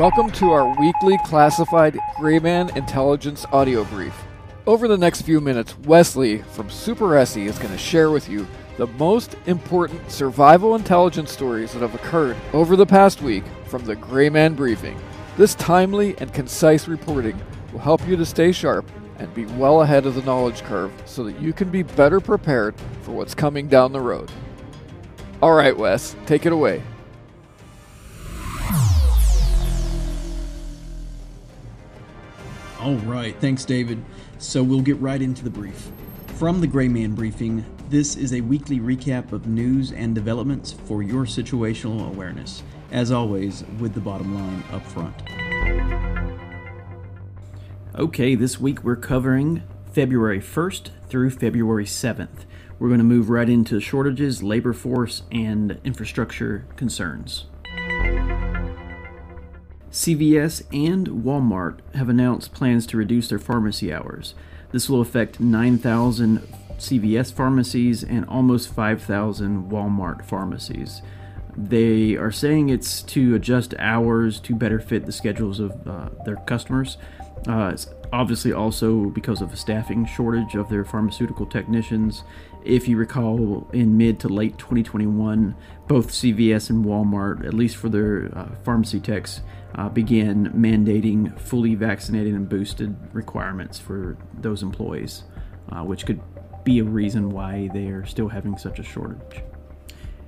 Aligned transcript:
Welcome 0.00 0.30
to 0.30 0.50
our 0.52 0.66
weekly 0.80 1.18
classified 1.26 1.98
Grayman 2.16 2.74
Intelligence 2.74 3.44
audio 3.52 3.84
brief. 3.84 4.14
Over 4.66 4.88
the 4.88 4.96
next 4.96 5.20
few 5.20 5.42
minutes, 5.42 5.78
Wesley 5.80 6.38
from 6.38 6.68
Superesse 6.70 7.36
is 7.36 7.58
going 7.58 7.70
to 7.70 7.76
share 7.76 8.10
with 8.10 8.26
you 8.26 8.46
the 8.78 8.86
most 8.86 9.36
important 9.44 10.10
survival 10.10 10.74
intelligence 10.74 11.30
stories 11.30 11.74
that 11.74 11.82
have 11.82 11.94
occurred 11.94 12.38
over 12.54 12.76
the 12.76 12.86
past 12.86 13.20
week 13.20 13.44
from 13.66 13.84
the 13.84 13.94
Grayman 13.94 14.54
Briefing. 14.54 14.98
This 15.36 15.54
timely 15.54 16.16
and 16.16 16.32
concise 16.32 16.88
reporting 16.88 17.38
will 17.70 17.80
help 17.80 18.08
you 18.08 18.16
to 18.16 18.24
stay 18.24 18.52
sharp 18.52 18.90
and 19.18 19.34
be 19.34 19.44
well 19.44 19.82
ahead 19.82 20.06
of 20.06 20.14
the 20.14 20.22
knowledge 20.22 20.62
curve 20.62 20.90
so 21.04 21.22
that 21.24 21.38
you 21.42 21.52
can 21.52 21.68
be 21.68 21.82
better 21.82 22.20
prepared 22.20 22.74
for 23.02 23.10
what's 23.10 23.34
coming 23.34 23.68
down 23.68 23.92
the 23.92 24.00
road. 24.00 24.32
All 25.42 25.52
right, 25.52 25.76
Wes, 25.76 26.16
take 26.24 26.46
it 26.46 26.54
away. 26.54 26.82
All 32.80 32.96
right, 33.00 33.38
thanks, 33.38 33.66
David. 33.66 34.02
So 34.38 34.62
we'll 34.62 34.80
get 34.80 34.98
right 35.00 35.20
into 35.20 35.44
the 35.44 35.50
brief. 35.50 35.90
From 36.38 36.62
the 36.62 36.66
Grayman 36.66 37.14
Briefing, 37.14 37.62
this 37.90 38.16
is 38.16 38.32
a 38.32 38.40
weekly 38.40 38.80
recap 38.80 39.32
of 39.32 39.46
news 39.46 39.92
and 39.92 40.14
developments 40.14 40.72
for 40.72 41.02
your 41.02 41.26
situational 41.26 42.08
awareness. 42.08 42.62
As 42.90 43.12
always, 43.12 43.64
with 43.78 43.92
the 43.92 44.00
bottom 44.00 44.34
line 44.34 44.64
up 44.72 44.82
front. 44.86 45.14
Okay, 47.98 48.34
this 48.34 48.58
week 48.58 48.82
we're 48.82 48.96
covering 48.96 49.62
February 49.92 50.40
1st 50.40 50.88
through 51.06 51.32
February 51.32 51.84
7th. 51.84 52.46
We're 52.78 52.88
going 52.88 52.96
to 52.96 53.04
move 53.04 53.28
right 53.28 53.50
into 53.50 53.78
shortages, 53.78 54.42
labor 54.42 54.72
force, 54.72 55.24
and 55.30 55.78
infrastructure 55.84 56.64
concerns. 56.76 57.44
CVS 59.92 60.62
and 60.72 61.08
Walmart 61.24 61.80
have 61.94 62.08
announced 62.08 62.54
plans 62.54 62.86
to 62.86 62.96
reduce 62.96 63.28
their 63.28 63.38
pharmacy 63.38 63.92
hours. 63.92 64.34
This 64.70 64.88
will 64.88 65.00
affect 65.00 65.40
9,000 65.40 66.38
CVS 66.78 67.32
pharmacies 67.32 68.04
and 68.04 68.24
almost 68.26 68.72
5,000 68.72 69.70
Walmart 69.70 70.24
pharmacies. 70.24 71.02
They 71.56 72.14
are 72.14 72.30
saying 72.30 72.68
it's 72.68 73.02
to 73.02 73.34
adjust 73.34 73.74
hours 73.78 74.38
to 74.40 74.54
better 74.54 74.78
fit 74.78 75.06
the 75.06 75.12
schedules 75.12 75.58
of 75.58 75.86
uh, 75.86 76.10
their 76.24 76.36
customers. 76.36 76.96
Uh, 77.48 77.70
it's 77.74 77.88
obviously 78.12 78.52
also 78.52 79.06
because 79.06 79.40
of 79.40 79.52
a 79.52 79.56
staffing 79.56 80.06
shortage 80.06 80.54
of 80.54 80.68
their 80.68 80.84
pharmaceutical 80.84 81.46
technicians. 81.46 82.22
If 82.64 82.88
you 82.88 82.96
recall, 82.96 83.68
in 83.72 83.96
mid 83.96 84.20
to 84.20 84.28
late 84.28 84.58
2021, 84.58 85.56
both 85.88 86.10
CVS 86.10 86.70
and 86.70 86.84
Walmart, 86.84 87.46
at 87.46 87.54
least 87.54 87.76
for 87.76 87.88
their 87.88 88.30
uh, 88.36 88.54
pharmacy 88.64 89.00
techs, 89.00 89.40
uh, 89.76 89.88
began 89.88 90.50
mandating 90.50 91.38
fully 91.40 91.74
vaccinated 91.74 92.34
and 92.34 92.48
boosted 92.48 92.96
requirements 93.14 93.78
for 93.78 94.18
those 94.40 94.62
employees, 94.62 95.24
uh, 95.72 95.82
which 95.82 96.04
could 96.04 96.20
be 96.64 96.80
a 96.80 96.84
reason 96.84 97.30
why 97.30 97.70
they 97.72 97.86
are 97.86 98.04
still 98.04 98.28
having 98.28 98.58
such 98.58 98.78
a 98.78 98.82
shortage. 98.82 99.42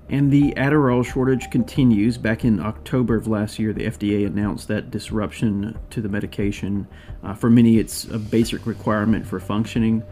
And 0.08 0.30
the 0.30 0.52
Adderall 0.56 1.04
shortage 1.04 1.50
continues. 1.50 2.18
Back 2.18 2.44
in 2.44 2.60
October 2.60 3.16
of 3.16 3.28
last 3.28 3.58
year, 3.58 3.72
the 3.72 3.86
FDA 3.86 4.26
announced 4.26 4.68
that 4.68 4.90
disruption 4.90 5.78
to 5.90 6.00
the 6.00 6.08
medication. 6.08 6.86
Uh, 7.22 7.34
for 7.34 7.48
many, 7.48 7.78
it's 7.78 8.04
a 8.04 8.18
basic 8.18 8.66
requirement 8.66 9.26
for 9.26 9.40
functioning. 9.40 10.02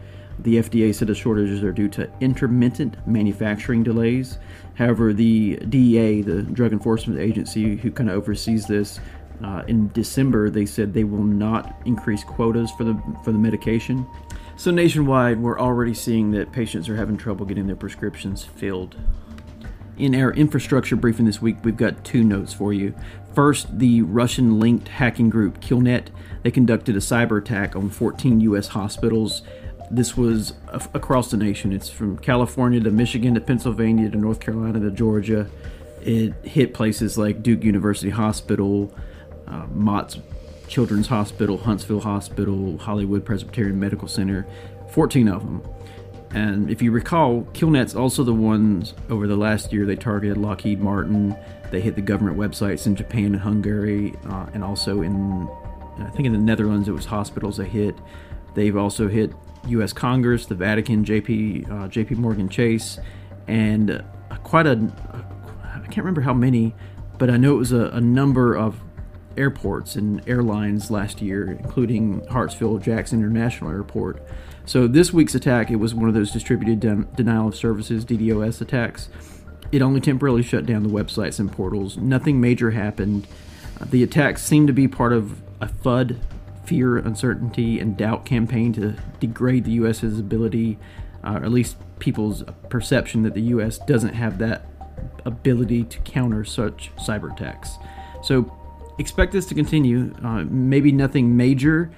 The 0.43 0.55
FDA 0.55 0.93
said 0.93 1.07
the 1.07 1.15
shortages 1.15 1.63
are 1.63 1.71
due 1.71 1.87
to 1.89 2.09
intermittent 2.19 2.95
manufacturing 3.07 3.83
delays. 3.83 4.39
However, 4.75 5.13
the 5.13 5.57
DEA, 5.69 6.23
the 6.23 6.41
Drug 6.41 6.71
Enforcement 6.73 7.19
Agency, 7.19 7.75
who 7.75 7.91
kind 7.91 8.09
of 8.09 8.15
oversees 8.15 8.65
this, 8.65 8.99
uh, 9.43 9.63
in 9.67 9.89
December, 9.93 10.49
they 10.49 10.65
said 10.65 10.93
they 10.93 11.03
will 11.03 11.23
not 11.23 11.75
increase 11.85 12.23
quotas 12.23 12.71
for 12.71 12.83
the 12.83 13.01
for 13.23 13.31
the 13.31 13.37
medication. 13.37 14.05
So 14.55 14.69
nationwide, 14.69 15.39
we're 15.39 15.59
already 15.59 15.93
seeing 15.93 16.31
that 16.31 16.51
patients 16.51 16.87
are 16.89 16.95
having 16.95 17.17
trouble 17.17 17.45
getting 17.45 17.67
their 17.67 17.75
prescriptions 17.75 18.43
filled. 18.43 18.95
In 19.97 20.15
our 20.15 20.31
infrastructure 20.33 20.95
briefing 20.95 21.25
this 21.25 21.41
week, 21.41 21.57
we've 21.63 21.77
got 21.77 22.03
two 22.03 22.23
notes 22.23 22.53
for 22.53 22.73
you. 22.73 22.93
First, 23.33 23.79
the 23.79 24.01
Russian 24.03 24.59
linked 24.59 24.87
hacking 24.87 25.29
group 25.29 25.61
Killnet. 25.61 26.07
They 26.43 26.51
conducted 26.51 26.95
a 26.95 26.99
cyber 26.99 27.39
attack 27.39 27.75
on 27.75 27.89
14 27.89 28.39
U.S. 28.41 28.69
hospitals. 28.69 29.41
This 29.93 30.15
was 30.15 30.53
across 30.93 31.31
the 31.31 31.37
nation. 31.37 31.73
It's 31.73 31.89
from 31.89 32.17
California 32.17 32.79
to 32.79 32.91
Michigan 32.91 33.33
to 33.33 33.41
Pennsylvania 33.41 34.09
to 34.09 34.17
North 34.17 34.39
Carolina 34.39 34.79
to 34.79 34.89
Georgia. 34.89 35.49
It 36.01 36.33
hit 36.43 36.73
places 36.73 37.17
like 37.17 37.43
Duke 37.43 37.63
University 37.65 38.09
Hospital, 38.09 38.95
uh, 39.47 39.67
Mott's 39.73 40.17
Children's 40.69 41.07
Hospital, 41.07 41.57
Huntsville 41.57 41.99
Hospital, 41.99 42.77
Hollywood 42.77 43.25
Presbyterian 43.25 43.77
Medical 43.81 44.07
Center, 44.07 44.47
14 44.91 45.27
of 45.27 45.41
them. 45.41 45.61
And 46.33 46.71
if 46.71 46.81
you 46.81 46.91
recall, 46.91 47.41
Killnet's 47.53 47.93
also 47.93 48.23
the 48.23 48.33
ones 48.33 48.93
over 49.09 49.27
the 49.27 49.35
last 49.35 49.73
year 49.73 49.85
they 49.85 49.97
targeted 49.97 50.37
Lockheed 50.37 50.79
Martin. 50.79 51.35
They 51.69 51.81
hit 51.81 51.95
the 51.95 52.01
government 52.01 52.37
websites 52.37 52.87
in 52.87 52.95
Japan 52.95 53.25
and 53.25 53.41
Hungary, 53.41 54.15
uh, 54.29 54.45
and 54.53 54.63
also 54.63 55.01
in, 55.01 55.49
I 55.99 56.09
think 56.11 56.27
in 56.27 56.31
the 56.31 56.39
Netherlands, 56.39 56.87
it 56.87 56.93
was 56.93 57.03
hospitals 57.03 57.57
they 57.57 57.67
hit. 57.67 57.95
They've 58.55 58.77
also 58.77 59.09
hit 59.09 59.33
U.S. 59.67 59.93
Congress, 59.93 60.45
the 60.45 60.55
Vatican, 60.55 61.05
JP, 61.05 61.69
uh, 61.69 61.87
JP 61.87 62.17
Morgan 62.17 62.49
Chase, 62.49 62.99
and 63.47 63.91
uh, 63.91 64.35
quite 64.43 64.67
a, 64.67 64.91
I 65.63 65.79
can't 65.85 65.97
remember 65.97 66.21
how 66.21 66.33
many, 66.33 66.75
but 67.17 67.29
I 67.29 67.37
know 67.37 67.53
it 67.53 67.57
was 67.59 67.71
a, 67.71 67.85
a 67.87 68.01
number 68.01 68.55
of 68.55 68.79
airports 69.37 69.95
and 69.95 70.27
airlines 70.27 70.91
last 70.91 71.21
year, 71.21 71.51
including 71.51 72.21
Hartsfield 72.21 72.81
Jackson 72.81 73.19
International 73.19 73.71
Airport. 73.71 74.21
So 74.65 74.87
this 74.87 75.11
week's 75.11 75.35
attack, 75.35 75.71
it 75.71 75.77
was 75.77 75.93
one 75.93 76.07
of 76.07 76.13
those 76.13 76.31
distributed 76.31 76.79
den- 76.79 77.07
denial 77.15 77.47
of 77.47 77.55
services 77.55 78.05
(DDoS) 78.05 78.61
attacks. 78.61 79.09
It 79.71 79.81
only 79.81 80.01
temporarily 80.01 80.43
shut 80.43 80.65
down 80.65 80.83
the 80.83 80.89
websites 80.89 81.39
and 81.39 81.51
portals. 81.51 81.97
Nothing 81.97 82.41
major 82.41 82.71
happened. 82.71 83.27
The 83.89 84.03
attacks 84.03 84.43
seemed 84.43 84.67
to 84.67 84.73
be 84.73 84.87
part 84.87 85.13
of 85.13 85.41
a 85.61 85.67
FUD, 85.67 86.17
fear, 86.63 86.97
uncertainty, 86.97 87.79
and 87.79 87.97
doubt 87.97 88.25
campaign 88.25 88.73
to 88.73 88.95
degrade 89.19 89.65
the 89.65 89.71
U.S.'s 89.71 90.19
ability, 90.19 90.77
uh, 91.23 91.39
or 91.41 91.45
at 91.45 91.51
least 91.51 91.77
people's 91.99 92.43
perception 92.69 93.23
that 93.23 93.33
the 93.33 93.41
U.S. 93.41 93.77
doesn't 93.79 94.13
have 94.13 94.37
that 94.39 94.65
ability 95.25 95.83
to 95.85 95.99
counter 95.99 96.43
such 96.43 96.91
cyber 96.95 97.31
attacks. 97.31 97.77
So 98.23 98.51
expect 98.99 99.31
this 99.31 99.45
to 99.47 99.55
continue. 99.55 100.13
Uh, 100.23 100.43
maybe 100.45 100.91
nothing 100.91 101.35
major 101.35 101.91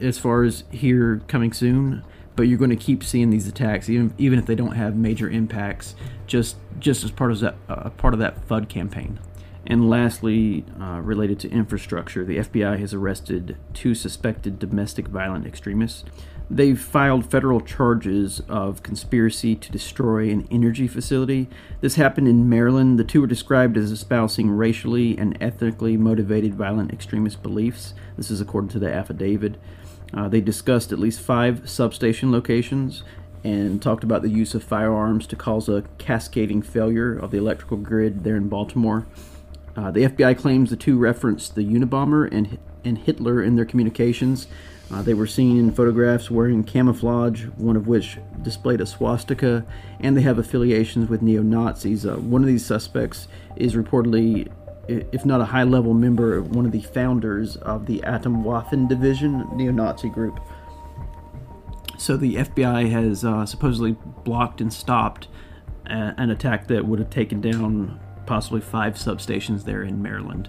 as 0.00 0.18
far 0.18 0.42
as 0.42 0.64
here 0.70 1.22
coming 1.28 1.52
soon, 1.52 2.02
but 2.36 2.44
you're 2.44 2.58
going 2.58 2.70
to 2.70 2.76
keep 2.76 3.02
seeing 3.04 3.30
these 3.30 3.46
attacks, 3.46 3.88
even 3.88 4.14
even 4.18 4.38
if 4.38 4.46
they 4.46 4.54
don't 4.54 4.74
have 4.74 4.96
major 4.96 5.28
impacts, 5.28 5.94
just 6.26 6.56
just 6.78 7.04
as 7.04 7.10
part 7.10 7.30
of 7.30 7.40
that 7.40 7.56
uh, 7.68 7.90
part 7.90 8.14
of 8.14 8.20
that 8.20 8.46
FUD 8.48 8.68
campaign. 8.68 9.18
And 9.66 9.90
lastly, 9.90 10.64
uh, 10.80 11.00
related 11.02 11.38
to 11.40 11.50
infrastructure, 11.50 12.24
the 12.24 12.38
FBI 12.38 12.78
has 12.78 12.94
arrested 12.94 13.56
two 13.74 13.94
suspected 13.94 14.58
domestic 14.58 15.08
violent 15.08 15.46
extremists. 15.46 16.04
They've 16.52 16.80
filed 16.80 17.30
federal 17.30 17.60
charges 17.60 18.40
of 18.48 18.82
conspiracy 18.82 19.54
to 19.54 19.70
destroy 19.70 20.30
an 20.30 20.48
energy 20.50 20.88
facility. 20.88 21.48
This 21.80 21.94
happened 21.94 22.26
in 22.26 22.48
Maryland. 22.48 22.98
The 22.98 23.04
two 23.04 23.20
were 23.20 23.28
described 23.28 23.76
as 23.76 23.92
espousing 23.92 24.50
racially 24.50 25.16
and 25.16 25.38
ethnically 25.40 25.96
motivated 25.96 26.54
violent 26.54 26.92
extremist 26.92 27.40
beliefs. 27.40 27.94
This 28.16 28.32
is 28.32 28.40
according 28.40 28.70
to 28.70 28.80
the 28.80 28.92
affidavit. 28.92 29.58
Uh, 30.12 30.28
they 30.28 30.40
discussed 30.40 30.90
at 30.90 30.98
least 30.98 31.20
five 31.20 31.70
substation 31.70 32.32
locations 32.32 33.04
and 33.44 33.80
talked 33.80 34.02
about 34.02 34.22
the 34.22 34.28
use 34.28 34.52
of 34.54 34.64
firearms 34.64 35.28
to 35.28 35.36
cause 35.36 35.68
a 35.68 35.84
cascading 35.98 36.62
failure 36.62 37.16
of 37.16 37.30
the 37.30 37.38
electrical 37.38 37.76
grid 37.76 38.24
there 38.24 38.36
in 38.36 38.48
Baltimore. 38.48 39.06
Uh, 39.80 39.90
the 39.90 40.02
FBI 40.02 40.36
claims 40.36 40.68
the 40.68 40.76
two 40.76 40.98
referenced 40.98 41.54
the 41.54 41.64
Unabomber 41.64 42.28
and, 42.30 42.58
and 42.84 42.98
Hitler 42.98 43.42
in 43.42 43.56
their 43.56 43.64
communications. 43.64 44.46
Uh, 44.92 45.00
they 45.00 45.14
were 45.14 45.26
seen 45.26 45.56
in 45.58 45.72
photographs 45.72 46.30
wearing 46.30 46.62
camouflage, 46.62 47.46
one 47.56 47.76
of 47.76 47.86
which 47.86 48.18
displayed 48.42 48.82
a 48.82 48.86
swastika, 48.86 49.64
and 50.00 50.14
they 50.14 50.20
have 50.20 50.38
affiliations 50.38 51.08
with 51.08 51.22
neo 51.22 51.42
Nazis. 51.42 52.04
Uh, 52.04 52.16
one 52.16 52.42
of 52.42 52.46
these 52.46 52.66
suspects 52.66 53.26
is 53.56 53.74
reportedly, 53.74 54.52
if 54.86 55.24
not 55.24 55.40
a 55.40 55.46
high 55.46 55.62
level 55.62 55.94
member, 55.94 56.42
one 56.42 56.66
of 56.66 56.72
the 56.72 56.82
founders 56.82 57.56
of 57.56 57.86
the 57.86 58.00
Atomwaffen 58.00 58.86
Division 58.86 59.48
neo 59.56 59.72
Nazi 59.72 60.10
group. 60.10 60.40
So 61.96 62.18
the 62.18 62.34
FBI 62.36 62.90
has 62.90 63.24
uh, 63.24 63.46
supposedly 63.46 63.96
blocked 64.24 64.60
and 64.60 64.70
stopped 64.70 65.28
a- 65.86 66.14
an 66.18 66.28
attack 66.28 66.66
that 66.66 66.84
would 66.84 66.98
have 66.98 67.10
taken 67.10 67.40
down 67.40 67.98
possibly 68.30 68.60
five 68.60 68.94
substations 68.94 69.64
there 69.64 69.82
in 69.82 70.00
Maryland. 70.00 70.48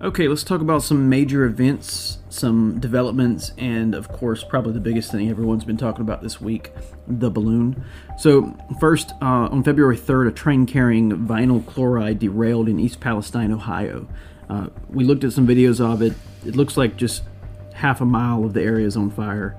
Okay, 0.00 0.26
let's 0.26 0.42
talk 0.42 0.62
about 0.62 0.82
some 0.82 1.06
major 1.06 1.44
events, 1.44 2.16
some 2.30 2.80
developments, 2.80 3.52
and 3.58 3.94
of 3.94 4.08
course, 4.08 4.42
probably 4.42 4.72
the 4.72 4.80
biggest 4.80 5.12
thing 5.12 5.28
everyone's 5.28 5.64
been 5.66 5.76
talking 5.76 6.00
about 6.00 6.22
this 6.22 6.40
week 6.40 6.72
the 7.06 7.30
balloon. 7.30 7.84
So, 8.16 8.56
first, 8.80 9.12
uh, 9.20 9.50
on 9.52 9.62
February 9.62 9.98
3rd, 9.98 10.28
a 10.28 10.32
train 10.32 10.64
carrying 10.64 11.10
vinyl 11.10 11.64
chloride 11.66 12.18
derailed 12.20 12.70
in 12.70 12.80
East 12.80 13.00
Palestine, 13.00 13.52
Ohio. 13.52 14.08
Uh, 14.48 14.68
we 14.88 15.04
looked 15.04 15.24
at 15.24 15.34
some 15.34 15.46
videos 15.46 15.78
of 15.78 16.00
it. 16.00 16.14
It 16.46 16.56
looks 16.56 16.78
like 16.78 16.96
just 16.96 17.22
half 17.74 18.00
a 18.00 18.06
mile 18.06 18.46
of 18.46 18.54
the 18.54 18.62
area 18.62 18.86
is 18.86 18.96
on 18.96 19.10
fire. 19.10 19.58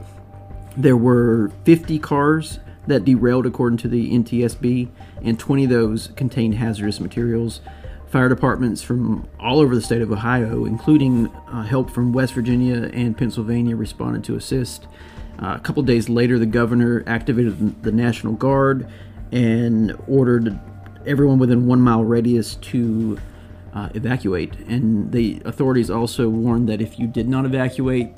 There 0.75 0.98
were 0.98 1.51
50 1.63 2.00
cars 2.00 2.57
that 2.88 3.06
derailed 3.06 3.45
according 3.45 3.77
to 3.77 3.88
the 3.88 4.12
NTSB, 4.12 4.89
and 5.21 5.39
20 5.39 5.63
of 5.65 5.69
those 5.69 6.07
contained 6.15 6.56
hazardous 6.56 7.00
materials. 7.00 7.62
Fire 8.07 8.30
departments 8.30 8.81
from 8.83 9.27
all 9.39 9.59
over 9.59 9.74
the 9.74 9.81
state 9.81 10.01
of 10.01 10.12
Ohio, 10.12 10.65
including 10.65 11.27
uh, 11.47 11.63
help 11.63 11.89
from 11.89 12.13
West 12.13 12.33
Virginia 12.33 12.89
and 12.94 13.18
Pennsylvania, 13.18 13.75
responded 13.75 14.24
to 14.25 14.35
assist. 14.35 14.85
Uh, 15.41 15.56
a 15.56 15.59
couple 15.59 15.81
days 15.81 16.09
later, 16.09 16.38
the 16.38 16.45
governor 16.45 17.03
activated 17.07 17.81
the 17.81 17.91
National 17.91 18.33
Guard 18.33 18.88
and 19.31 19.97
ordered 20.07 20.59
everyone 21.07 21.39
within 21.39 21.65
one 21.65 21.81
mile 21.81 22.03
radius 22.03 22.56
to 22.56 23.18
uh, 23.74 23.89
evacuate. 23.95 24.53
And 24.68 25.12
the 25.12 25.41
authorities 25.45 25.89
also 25.89 26.29
warned 26.29 26.69
that 26.69 26.81
if 26.81 27.00
you 27.00 27.07
did 27.07 27.27
not 27.27 27.45
evacuate, 27.45 28.09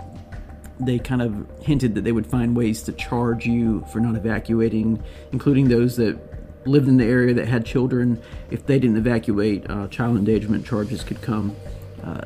they 0.80 1.00
kind 1.00 1.22
of 1.22 1.48
hinted 1.62 1.96
that 1.96 2.04
they 2.04 2.12
would 2.12 2.28
find 2.28 2.56
ways 2.56 2.84
to 2.84 2.92
charge 2.92 3.46
you 3.46 3.86
for 3.92 4.00
not 4.00 4.16
evacuating, 4.16 5.02
including 5.32 5.70
those 5.70 5.96
that 5.98 6.18
lived 6.66 6.88
in 6.88 6.98
the 6.98 7.06
area 7.06 7.34
that 7.34 7.48
had 7.48 7.66
children, 7.66 8.22
if 8.50 8.66
they 8.66 8.80
didn't 8.80 8.98
evacuate, 8.98 9.70
uh, 9.70 9.88
child 9.88 10.18
endangerment 10.18 10.66
charges 10.66 11.04
could 11.04 11.22
come. 11.22 11.56
Uh, 12.04 12.22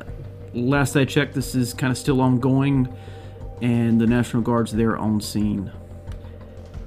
last 0.54 0.96
I 0.96 1.04
checked, 1.04 1.34
this 1.34 1.54
is 1.54 1.74
kind 1.74 1.90
of 1.90 1.98
still 1.98 2.20
ongoing, 2.20 2.88
and 3.60 4.00
the 4.00 4.06
National 4.06 4.42
Guard's 4.42 4.72
there 4.72 4.96
on 4.96 5.20
scene. 5.20 5.70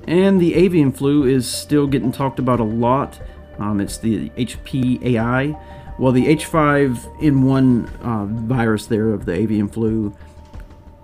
And 0.06 0.42
the 0.42 0.56
avian 0.56 0.92
flu 0.92 1.24
is 1.24 1.50
still 1.50 1.88
getting 1.88 2.12
talked 2.12 2.39
about 2.39 2.59
a 2.59 2.66
lot. 2.66 3.21
Um, 3.57 3.80
it's 3.80 3.98
the 3.98 4.30
HPAI. 4.31 5.59
Well, 6.00 6.12
the 6.12 6.25
H5N1 6.25 8.01
uh, 8.01 8.25
virus 8.25 8.88
there 8.88 9.12
of 9.12 9.25
the 9.25 9.33
avian 9.33 9.69
flu 9.69 10.13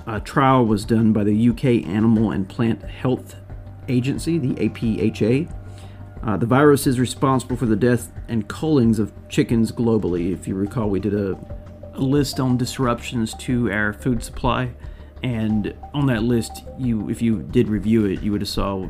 a 0.07 0.19
trial 0.19 0.65
was 0.65 0.85
done 0.85 1.13
by 1.13 1.23
the 1.23 1.49
UK 1.49 1.87
Animal 1.87 2.31
and 2.31 2.47
Plant 2.47 2.83
Health 2.83 3.35
Agency, 3.87 4.37
the 4.37 4.55
APHA, 4.55 5.51
uh, 6.21 6.35
the 6.37 6.45
virus 6.45 6.85
is 6.85 6.99
responsible 6.99 7.55
for 7.55 7.65
the 7.65 7.75
death 7.75 8.11
and 8.27 8.47
cullings 8.47 8.99
of 8.99 9.11
chickens 9.29 9.71
globally. 9.71 10.33
If 10.33 10.47
you 10.47 10.55
recall, 10.55 10.89
we 10.89 10.99
did 10.99 11.13
a, 11.13 11.37
a 11.93 12.01
list 12.01 12.39
on 12.39 12.57
disruptions 12.57 13.33
to 13.35 13.71
our 13.71 13.93
food 13.93 14.23
supply, 14.23 14.71
and 15.23 15.73
on 15.93 16.07
that 16.07 16.23
list, 16.23 16.63
you 16.77 17.09
if 17.09 17.21
you 17.21 17.41
did 17.41 17.69
review 17.69 18.05
it, 18.05 18.21
you 18.21 18.31
would 18.31 18.41
have 18.41 18.49
saw 18.49 18.87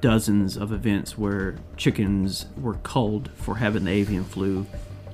dozens 0.00 0.56
of 0.56 0.72
events 0.72 1.16
where 1.16 1.56
chickens 1.76 2.46
were 2.58 2.74
culled 2.82 3.30
for 3.34 3.56
having 3.56 3.84
the 3.84 3.90
avian 3.90 4.24
flu. 4.24 4.66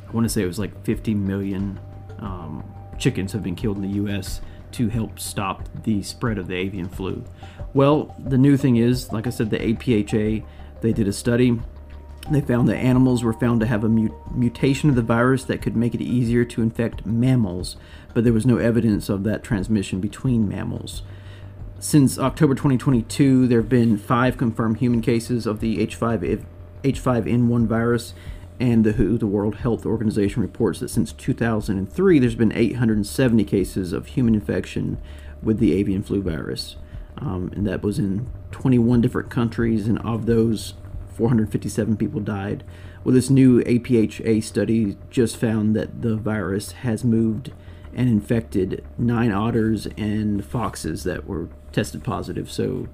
I 0.08 0.12
want 0.12 0.24
to 0.24 0.28
say 0.28 0.42
it 0.42 0.46
was 0.46 0.58
like 0.58 0.84
50 0.84 1.14
million 1.14 1.78
um, 2.18 2.64
chickens 2.98 3.32
have 3.32 3.42
been 3.42 3.54
killed 3.54 3.76
in 3.76 3.82
the 3.82 3.96
U.S. 3.96 4.40
to 4.74 4.88
help 4.88 5.18
stop 5.18 5.68
the 5.84 6.02
spread 6.02 6.38
of 6.38 6.46
the 6.46 6.54
avian 6.54 6.88
flu. 6.88 7.24
Well, 7.74 8.14
the 8.18 8.38
new 8.38 8.56
thing 8.56 8.76
is, 8.76 9.12
like 9.12 9.26
I 9.26 9.30
said, 9.30 9.50
the 9.50 9.58
APHA 9.58 10.44
they 10.82 10.92
did 10.92 11.08
a 11.08 11.12
study. 11.12 11.58
They 12.30 12.40
found 12.40 12.68
that 12.68 12.76
animals 12.76 13.24
were 13.24 13.32
found 13.32 13.60
to 13.60 13.66
have 13.66 13.82
a 13.82 13.88
mutation 13.88 14.90
of 14.90 14.96
the 14.96 15.02
virus 15.02 15.44
that 15.44 15.62
could 15.62 15.76
make 15.76 15.94
it 15.94 16.00
easier 16.00 16.44
to 16.44 16.62
infect 16.62 17.06
mammals, 17.06 17.76
but 18.14 18.24
there 18.24 18.32
was 18.32 18.46
no 18.46 18.58
evidence 18.58 19.08
of 19.08 19.24
that 19.24 19.42
transmission 19.42 20.00
between 20.00 20.48
mammals. 20.48 21.02
Since 21.78 22.18
October 22.18 22.54
2022, 22.54 23.48
there 23.48 23.60
have 23.60 23.68
been 23.68 23.96
five 23.96 24.36
confirmed 24.36 24.78
human 24.78 25.00
cases 25.00 25.46
of 25.46 25.58
the 25.58 25.84
H5, 25.84 26.44
H5N1 26.84 27.66
virus, 27.66 28.14
and 28.62 28.84
the 28.84 28.92
WHO, 28.92 29.18
the 29.18 29.26
World 29.26 29.56
Health 29.56 29.84
Organization, 29.84 30.40
reports 30.40 30.78
that 30.78 30.88
since 30.88 31.12
2003, 31.12 32.20
there's 32.20 32.36
been 32.36 32.52
870 32.54 33.42
cases 33.42 33.92
of 33.92 34.06
human 34.06 34.36
infection 34.36 34.98
with 35.42 35.58
the 35.58 35.72
avian 35.72 36.04
flu 36.04 36.22
virus. 36.22 36.76
Um, 37.18 37.50
and 37.56 37.66
that 37.66 37.82
was 37.82 37.98
in 37.98 38.30
21 38.52 39.00
different 39.00 39.30
countries, 39.30 39.88
and 39.88 39.98
of 39.98 40.26
those, 40.26 40.74
457 41.16 41.96
people 41.96 42.20
died. 42.20 42.62
Well, 43.02 43.12
this 43.12 43.28
new 43.28 43.64
APHA 43.64 44.44
study 44.44 44.96
just 45.10 45.36
found 45.36 45.74
that 45.74 46.02
the 46.02 46.14
virus 46.14 46.70
has 46.70 47.02
moved 47.02 47.50
and 47.92 48.08
infected 48.08 48.84
nine 48.96 49.32
otters 49.32 49.88
and 49.96 50.44
foxes 50.44 51.02
that 51.02 51.26
were 51.26 51.48
tested 51.72 52.04
positive. 52.04 52.48
So 52.48 52.86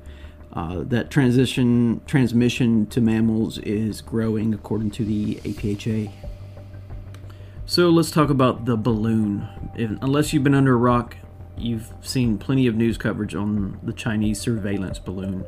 uh, 0.53 0.83
that 0.85 1.11
transition 1.11 2.01
transmission 2.07 2.87
to 2.87 3.01
mammals 3.01 3.59
is 3.59 4.01
growing 4.01 4.55
according 4.55 4.91
to 4.93 5.05
the 5.05 5.37
APHA. 5.37 6.11
So 7.67 7.91
let's 7.91 8.11
talk 8.11 8.31
about 8.31 8.65
the 8.65 8.77
balloon. 8.77 9.47
If, 9.77 9.91
unless 10.01 10.33
you've 10.33 10.45
been 10.45 10.55
under 10.55 10.73
a 10.73 10.79
rock, 10.79 11.17
you've 11.57 11.93
seen 12.01 12.39
plenty 12.39 12.67
of 12.67 12.75
news 12.75 12.97
coverage 12.97 13.35
on 13.35 13.79
the 13.83 13.93
Chinese 13.93 14.41
surveillance 14.41 14.99
balloon. 14.99 15.45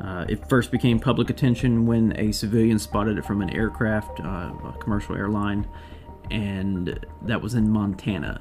Uh, 0.00 0.24
it 0.28 0.48
first 0.48 0.70
became 0.72 0.98
public 0.98 1.30
attention 1.30 1.86
when 1.86 2.18
a 2.18 2.32
civilian 2.32 2.78
spotted 2.78 3.18
it 3.18 3.24
from 3.24 3.42
an 3.42 3.50
aircraft, 3.50 4.18
uh, 4.20 4.50
a 4.64 4.76
commercial 4.80 5.14
airline, 5.14 5.68
and 6.30 6.98
that 7.22 7.40
was 7.40 7.54
in 7.54 7.70
Montana. 7.70 8.40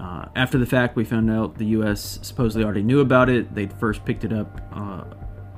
Uh, 0.00 0.26
after 0.34 0.58
the 0.58 0.66
fact, 0.66 0.96
we 0.96 1.04
found 1.04 1.30
out 1.30 1.56
the 1.56 1.66
U.S. 1.66 2.18
supposedly 2.22 2.64
already 2.64 2.82
knew 2.82 3.00
about 3.00 3.28
it. 3.28 3.54
They'd 3.54 3.72
first 3.74 4.04
picked 4.04 4.24
it 4.24 4.32
up 4.32 4.60
uh, 4.72 5.04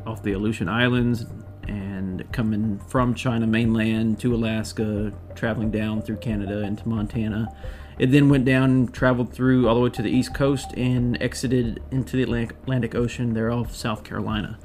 off 0.09 0.23
the 0.23 0.33
Aleutian 0.33 0.69
Islands 0.69 1.27
and 1.69 2.31
coming 2.33 2.79
from 2.89 3.15
China 3.15 3.47
mainland 3.47 4.19
to 4.21 4.35
Alaska, 4.35 5.13
traveling 5.35 5.71
down 5.71 6.01
through 6.01 6.17
Canada 6.17 6.63
into 6.63 6.89
Montana. 6.89 7.55
It 7.99 8.11
then 8.11 8.29
went 8.31 8.45
down, 8.45 8.89
traveled 8.89 9.33
through 9.33 9.69
all 9.69 9.75
the 9.75 9.81
way 9.83 9.91
to 9.91 10.03
the 10.03 10.11
east 10.11 10.33
coast, 10.35 10.73
and 10.77 11.21
exited 11.21 11.83
into 11.91 12.17
the 12.17 12.23
Atlantic 12.23 12.95
Ocean. 12.95 13.35
They're 13.35 13.51
off 13.51 13.75
South 13.75 14.03
Carolina. 14.03 14.59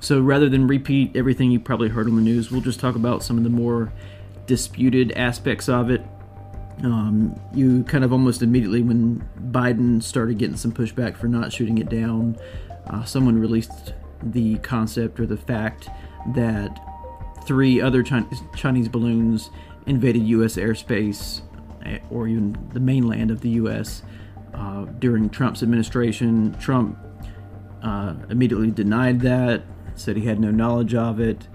So 0.00 0.20
rather 0.20 0.48
than 0.48 0.66
repeat 0.66 1.14
everything 1.14 1.50
you 1.50 1.60
probably 1.60 1.88
heard 1.88 2.08
on 2.08 2.16
the 2.16 2.22
news, 2.22 2.50
we'll 2.50 2.60
just 2.60 2.80
talk 2.80 2.96
about 2.96 3.22
some 3.22 3.38
of 3.38 3.44
the 3.44 3.50
more 3.50 3.92
disputed 4.46 5.12
aspects 5.12 5.68
of 5.68 5.90
it. 5.90 6.02
Um, 6.82 7.38
you 7.52 7.84
kind 7.84 8.04
of 8.04 8.12
almost 8.12 8.42
immediately, 8.42 8.82
when 8.82 9.28
Biden 9.50 10.02
started 10.02 10.38
getting 10.38 10.56
some 10.56 10.72
pushback 10.72 11.16
for 11.16 11.28
not 11.28 11.52
shooting 11.52 11.78
it 11.78 11.88
down, 11.88 12.36
uh, 12.86 13.04
someone 13.04 13.38
released 13.38 13.92
the 14.22 14.58
concept 14.58 15.20
or 15.20 15.26
the 15.26 15.36
fact 15.36 15.88
that 16.34 16.78
three 17.44 17.80
other 17.80 18.02
Chinese, 18.02 18.88
balloons 18.88 19.50
invaded 19.86 20.22
U.S. 20.22 20.56
airspace 20.56 21.42
or 22.10 22.28
even 22.28 22.56
the 22.72 22.80
mainland 22.80 23.30
of 23.30 23.40
the 23.40 23.50
U.S. 23.50 24.02
Uh, 24.52 24.84
during 24.98 25.30
Trump's 25.30 25.62
administration. 25.62 26.54
Trump 26.60 26.98
uh, 27.82 28.14
immediately 28.28 28.70
denied 28.70 29.20
that, 29.20 29.62
said 29.94 30.16
he 30.16 30.24
had 30.24 30.40
no 30.40 30.50
knowledge 30.50 30.94
of 30.94 31.20
it. 31.20 31.48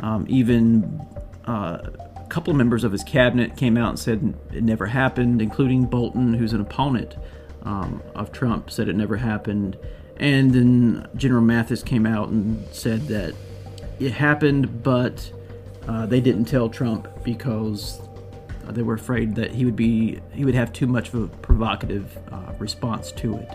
Um, 0.00 0.26
even 0.28 1.00
uh, 1.46 1.90
a 2.16 2.26
couple 2.28 2.50
of 2.50 2.56
members 2.56 2.84
of 2.84 2.92
his 2.92 3.04
cabinet 3.04 3.56
came 3.56 3.76
out 3.76 3.90
and 3.90 3.98
said 3.98 4.34
it 4.52 4.62
never 4.62 4.86
happened, 4.86 5.42
including 5.42 5.84
Bolton, 5.84 6.34
who's 6.34 6.52
an 6.52 6.60
opponent 6.60 7.16
um, 7.62 8.02
of 8.14 8.32
Trump, 8.32 8.70
said 8.70 8.88
it 8.88 8.96
never 8.96 9.16
happened. 9.16 9.76
And 10.18 10.52
then 10.52 11.08
General 11.16 11.42
Mattis 11.42 11.84
came 11.84 12.06
out 12.06 12.28
and 12.28 12.64
said 12.72 13.08
that 13.08 13.34
it 13.98 14.12
happened, 14.12 14.82
but 14.82 15.30
uh, 15.88 16.06
they 16.06 16.20
didn't 16.20 16.46
tell 16.46 16.68
Trump 16.68 17.08
because 17.24 18.00
they 18.70 18.82
were 18.82 18.94
afraid 18.94 19.34
that 19.34 19.50
he 19.50 19.64
would 19.64 19.76
be 19.76 20.20
he 20.32 20.44
would 20.44 20.54
have 20.54 20.72
too 20.72 20.86
much 20.86 21.08
of 21.08 21.14
a 21.14 21.26
provocative 21.38 22.16
uh, 22.32 22.52
response 22.58 23.12
to 23.12 23.36
it. 23.36 23.48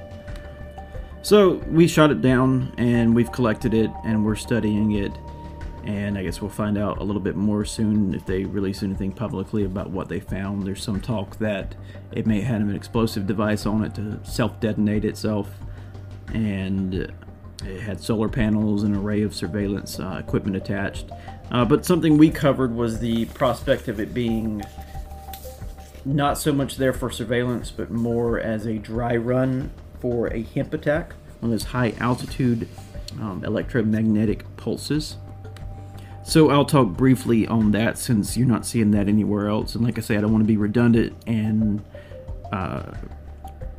So 1.21 1.55
we 1.69 1.87
shot 1.87 2.11
it 2.11 2.21
down 2.21 2.73
and 2.77 3.13
we've 3.13 3.31
collected 3.31 3.73
it 3.73 3.91
and 4.05 4.25
we're 4.25 4.35
studying 4.35 4.93
it. 4.93 5.11
And 5.85 6.17
I 6.17 6.23
guess 6.23 6.41
we'll 6.41 6.51
find 6.51 6.77
out 6.77 6.99
a 6.99 7.03
little 7.03 7.21
bit 7.21 7.35
more 7.35 7.65
soon 7.65 8.13
if 8.13 8.25
they 8.25 8.45
release 8.45 8.83
anything 8.83 9.11
publicly 9.11 9.63
about 9.63 9.89
what 9.89 10.07
they 10.07 10.19
found. 10.19 10.63
There's 10.63 10.83
some 10.83 11.01
talk 11.01 11.37
that 11.39 11.75
it 12.11 12.27
may 12.27 12.41
have 12.41 12.61
an 12.61 12.75
explosive 12.75 13.25
device 13.25 13.65
on 13.65 13.83
it 13.83 13.95
to 13.95 14.19
self 14.23 14.59
detonate 14.59 15.05
itself. 15.05 15.49
And 16.33 17.11
it 17.65 17.81
had 17.81 18.01
solar 18.01 18.29
panels 18.29 18.83
and 18.83 18.95
an 18.95 19.01
array 19.01 19.21
of 19.23 19.35
surveillance 19.35 19.99
uh, 19.99 20.17
equipment 20.19 20.55
attached. 20.55 21.09
Uh, 21.51 21.65
but 21.65 21.85
something 21.85 22.17
we 22.17 22.29
covered 22.29 22.73
was 22.73 22.99
the 22.99 23.25
prospect 23.25 23.87
of 23.87 23.99
it 23.99 24.13
being 24.13 24.63
not 26.05 26.37
so 26.37 26.51
much 26.53 26.77
there 26.77 26.93
for 26.93 27.09
surveillance, 27.09 27.71
but 27.71 27.91
more 27.91 28.39
as 28.39 28.65
a 28.65 28.77
dry 28.77 29.15
run 29.15 29.71
for 29.99 30.27
a 30.27 30.43
HEMP 30.43 30.73
attack, 30.73 31.13
on 31.41 31.49
those 31.51 31.63
high 31.63 31.93
altitude 31.99 32.67
um, 33.19 33.43
electromagnetic 33.43 34.45
pulses. 34.57 35.17
So 36.23 36.51
I'll 36.51 36.65
talk 36.65 36.89
briefly 36.89 37.47
on 37.47 37.71
that 37.71 37.97
since 37.97 38.37
you're 38.37 38.47
not 38.47 38.65
seeing 38.65 38.91
that 38.91 39.07
anywhere 39.07 39.47
else. 39.47 39.73
And 39.75 39.83
like 39.83 39.97
I 39.97 40.01
say, 40.01 40.15
I 40.15 40.21
don't 40.21 40.31
want 40.31 40.43
to 40.43 40.47
be 40.47 40.57
redundant 40.57 41.15
and 41.25 41.83
uh, 42.51 42.91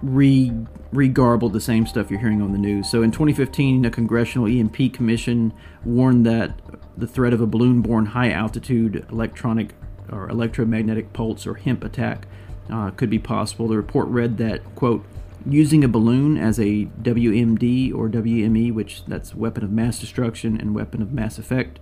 re 0.02 0.52
regarbled 0.92 1.52
the 1.52 1.60
same 1.60 1.86
stuff 1.86 2.10
you're 2.10 2.20
hearing 2.20 2.42
on 2.42 2.52
the 2.52 2.58
news. 2.58 2.90
So 2.90 3.02
in 3.02 3.12
2015, 3.12 3.84
a 3.84 3.90
congressional 3.90 4.48
EMP 4.48 4.92
commission 4.92 5.52
warned 5.84 6.26
that 6.26 6.58
the 6.96 7.06
threat 7.06 7.32
of 7.32 7.40
a 7.40 7.46
balloon-borne 7.46 8.06
high-altitude 8.06 9.06
electronic 9.10 9.74
or 10.10 10.28
electromagnetic 10.28 11.12
pulse 11.12 11.46
or 11.46 11.54
HEMP 11.54 11.84
attack 11.84 12.26
uh, 12.70 12.90
could 12.90 13.10
be 13.10 13.18
possible. 13.18 13.68
The 13.68 13.76
report 13.76 14.08
read 14.08 14.38
that 14.38 14.74
quote 14.74 15.04
using 15.46 15.84
a 15.84 15.88
balloon 15.88 16.36
as 16.36 16.58
a 16.58 16.86
WMD 17.02 17.94
or 17.94 18.08
WME, 18.08 18.72
which 18.72 19.04
that's 19.06 19.34
weapon 19.34 19.64
of 19.64 19.70
mass 19.70 19.98
destruction 19.98 20.60
and 20.60 20.74
weapon 20.74 21.00
of 21.02 21.12
mass 21.12 21.38
effect. 21.38 21.78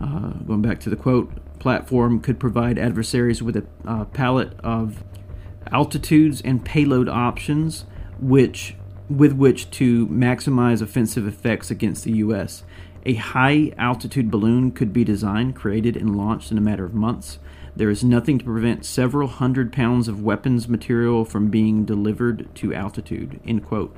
Uh, 0.00 0.30
going 0.46 0.62
back 0.62 0.78
to 0.80 0.90
the 0.90 0.96
quote, 0.96 1.30
platform 1.58 2.20
could 2.20 2.38
provide 2.38 2.78
adversaries 2.78 3.42
with 3.42 3.56
a 3.56 3.66
uh, 3.84 4.04
palette 4.06 4.58
of 4.60 5.02
altitudes 5.72 6.40
and 6.40 6.64
payload 6.64 7.08
options, 7.08 7.84
which 8.20 8.74
with 9.08 9.32
which 9.32 9.70
to 9.70 10.06
maximize 10.08 10.82
offensive 10.82 11.26
effects 11.26 11.70
against 11.70 12.04
the 12.04 12.12
U.S. 12.12 12.62
A 13.06 13.14
high 13.14 13.72
altitude 13.78 14.30
balloon 14.30 14.70
could 14.70 14.92
be 14.92 15.04
designed, 15.04 15.56
created, 15.56 15.96
and 15.96 16.16
launched 16.16 16.50
in 16.50 16.58
a 16.58 16.62
matter 16.62 16.84
of 16.84 16.94
months. 16.94 17.38
There 17.74 17.90
is 17.90 18.02
nothing 18.02 18.38
to 18.38 18.44
prevent 18.44 18.84
several 18.84 19.28
hundred 19.28 19.72
pounds 19.72 20.08
of 20.08 20.22
weapons 20.22 20.68
material 20.68 21.24
from 21.24 21.48
being 21.48 21.84
delivered 21.84 22.52
to 22.56 22.74
altitude. 22.74 23.40
End 23.46 23.64
quote. 23.64 23.96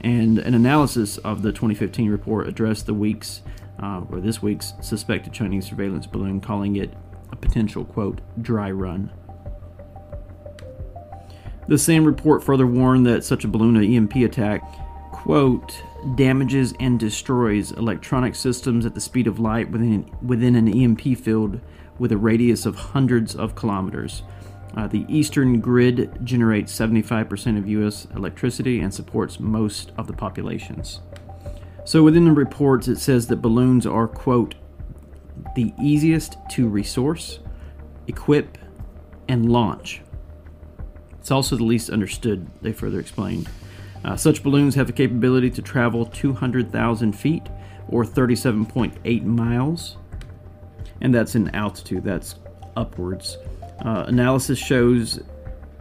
And 0.00 0.38
an 0.38 0.54
analysis 0.54 1.18
of 1.18 1.42
the 1.42 1.52
2015 1.52 2.10
report 2.10 2.48
addressed 2.48 2.86
the 2.86 2.94
week's, 2.94 3.42
uh, 3.82 4.02
or 4.10 4.20
this 4.20 4.40
week's, 4.40 4.72
suspected 4.80 5.32
Chinese 5.32 5.66
surveillance 5.66 6.06
balloon, 6.06 6.40
calling 6.40 6.76
it 6.76 6.94
a 7.30 7.36
potential, 7.36 7.84
quote, 7.84 8.20
dry 8.40 8.70
run. 8.70 9.12
The 11.68 11.78
same 11.78 12.06
report 12.06 12.42
further 12.42 12.66
warned 12.66 13.06
that 13.06 13.24
such 13.24 13.44
a 13.44 13.48
balloon 13.48 13.76
EMP 13.76 14.16
attack, 14.16 14.62
quote, 15.12 15.82
damages 16.14 16.72
and 16.80 16.98
destroys 16.98 17.72
electronic 17.72 18.34
systems 18.34 18.86
at 18.86 18.94
the 18.94 19.02
speed 19.02 19.26
of 19.26 19.38
light 19.38 19.70
within, 19.70 20.10
within 20.22 20.56
an 20.56 20.66
EMP 20.66 21.18
field 21.18 21.60
with 21.98 22.10
a 22.10 22.16
radius 22.16 22.64
of 22.64 22.74
hundreds 22.76 23.36
of 23.36 23.54
kilometers. 23.54 24.22
Uh, 24.76 24.86
the 24.86 25.04
eastern 25.08 25.60
grid 25.60 26.18
generates 26.24 26.74
75% 26.74 27.58
of 27.58 27.68
U.S. 27.68 28.06
electricity 28.16 28.80
and 28.80 28.94
supports 28.94 29.38
most 29.38 29.92
of 29.98 30.06
the 30.06 30.12
populations. 30.14 31.00
So 31.84 32.02
within 32.02 32.24
the 32.24 32.32
reports, 32.32 32.88
it 32.88 32.98
says 32.98 33.26
that 33.26 33.42
balloons 33.42 33.86
are, 33.86 34.08
quote, 34.08 34.54
the 35.54 35.74
easiest 35.78 36.36
to 36.50 36.66
resource, 36.66 37.40
equip, 38.06 38.56
and 39.28 39.50
launch. 39.50 40.00
It's 41.28 41.32
also 41.32 41.56
the 41.56 41.64
least 41.64 41.90
understood, 41.90 42.48
they 42.62 42.72
further 42.72 42.98
explained. 42.98 43.50
Uh, 44.02 44.16
such 44.16 44.42
balloons 44.42 44.74
have 44.76 44.86
the 44.86 44.94
capability 44.94 45.50
to 45.50 45.60
travel 45.60 46.06
200,000 46.06 47.12
feet 47.12 47.42
or 47.88 48.02
37.8 48.02 49.24
miles 49.24 49.98
and 51.02 51.14
that's 51.14 51.34
in 51.34 51.54
altitude, 51.54 52.02
that's 52.02 52.36
upwards. 52.78 53.36
Uh, 53.84 54.06
analysis 54.08 54.58
shows 54.58 55.20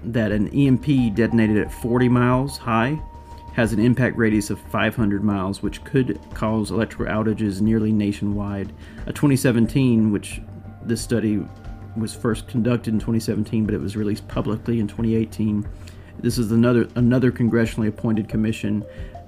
that 0.03 0.33
an 0.33 0.49
EMP 0.49 1.15
detonated 1.15 1.59
at 1.59 1.71
40 1.71 2.09
miles 2.09 2.57
high 2.57 3.01
has 3.53 3.71
an 3.71 3.79
impact 3.79 4.17
radius 4.17 4.49
of 4.49 4.59
500 4.69 5.23
miles, 5.23 5.63
which 5.63 5.81
could 5.85 6.19
cause 6.33 6.71
electrical 6.71 7.05
outages 7.05 7.61
nearly 7.61 7.93
nationwide. 7.93 8.73
A 9.05 9.13
2017, 9.13 10.11
which 10.11 10.41
this 10.83 11.01
study 11.01 11.47
was 11.99 12.13
first 12.13 12.47
conducted 12.47 12.93
in 12.93 12.99
2017, 12.99 13.65
but 13.65 13.73
it 13.73 13.81
was 13.81 13.95
released 13.95 14.27
publicly 14.27 14.79
in 14.79 14.87
2018. 14.87 15.67
This 16.19 16.37
is 16.37 16.51
another 16.51 16.87
another 16.95 17.31
congressionally 17.31 17.87
appointed 17.87 18.27
commission. 18.27 18.83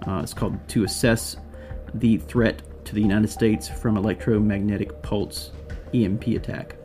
Uh, 0.08 0.22
it's 0.24 0.34
called 0.34 0.58
to 0.70 0.84
assess 0.84 1.38
the 1.94 2.18
threat 2.18 2.62
to 2.86 2.96
the 2.96 3.02
United 3.02 3.30
States 3.30 3.68
from 3.68 3.98
electromagnetic 3.98 5.02
pulse 5.02 5.52
EMP 5.94 6.28
attack. 6.28 6.76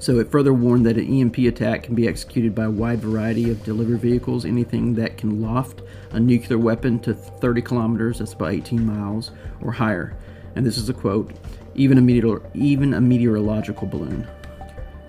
So 0.00 0.18
it 0.18 0.30
further 0.30 0.54
warned 0.54 0.86
that 0.86 0.96
an 0.96 1.20
EMP 1.20 1.38
attack 1.38 1.82
can 1.82 1.94
be 1.94 2.08
executed 2.08 2.54
by 2.54 2.64
a 2.64 2.70
wide 2.70 3.00
variety 3.00 3.50
of 3.50 3.62
delivery 3.64 3.98
vehicles, 3.98 4.46
anything 4.46 4.94
that 4.94 5.18
can 5.18 5.42
loft 5.42 5.82
a 6.12 6.18
nuclear 6.18 6.58
weapon 6.58 6.98
to 7.00 7.12
30 7.12 7.60
kilometers, 7.60 8.18
that's 8.18 8.32
about 8.32 8.52
18 8.52 8.84
miles, 8.84 9.30
or 9.60 9.70
higher. 9.70 10.16
And 10.56 10.64
this 10.64 10.78
is 10.78 10.88
a 10.88 10.94
quote, 10.94 11.32
even 11.74 11.98
a, 11.98 12.00
meteor, 12.00 12.40
even 12.54 12.94
a 12.94 13.00
meteorological 13.00 13.86
balloon. 13.86 14.26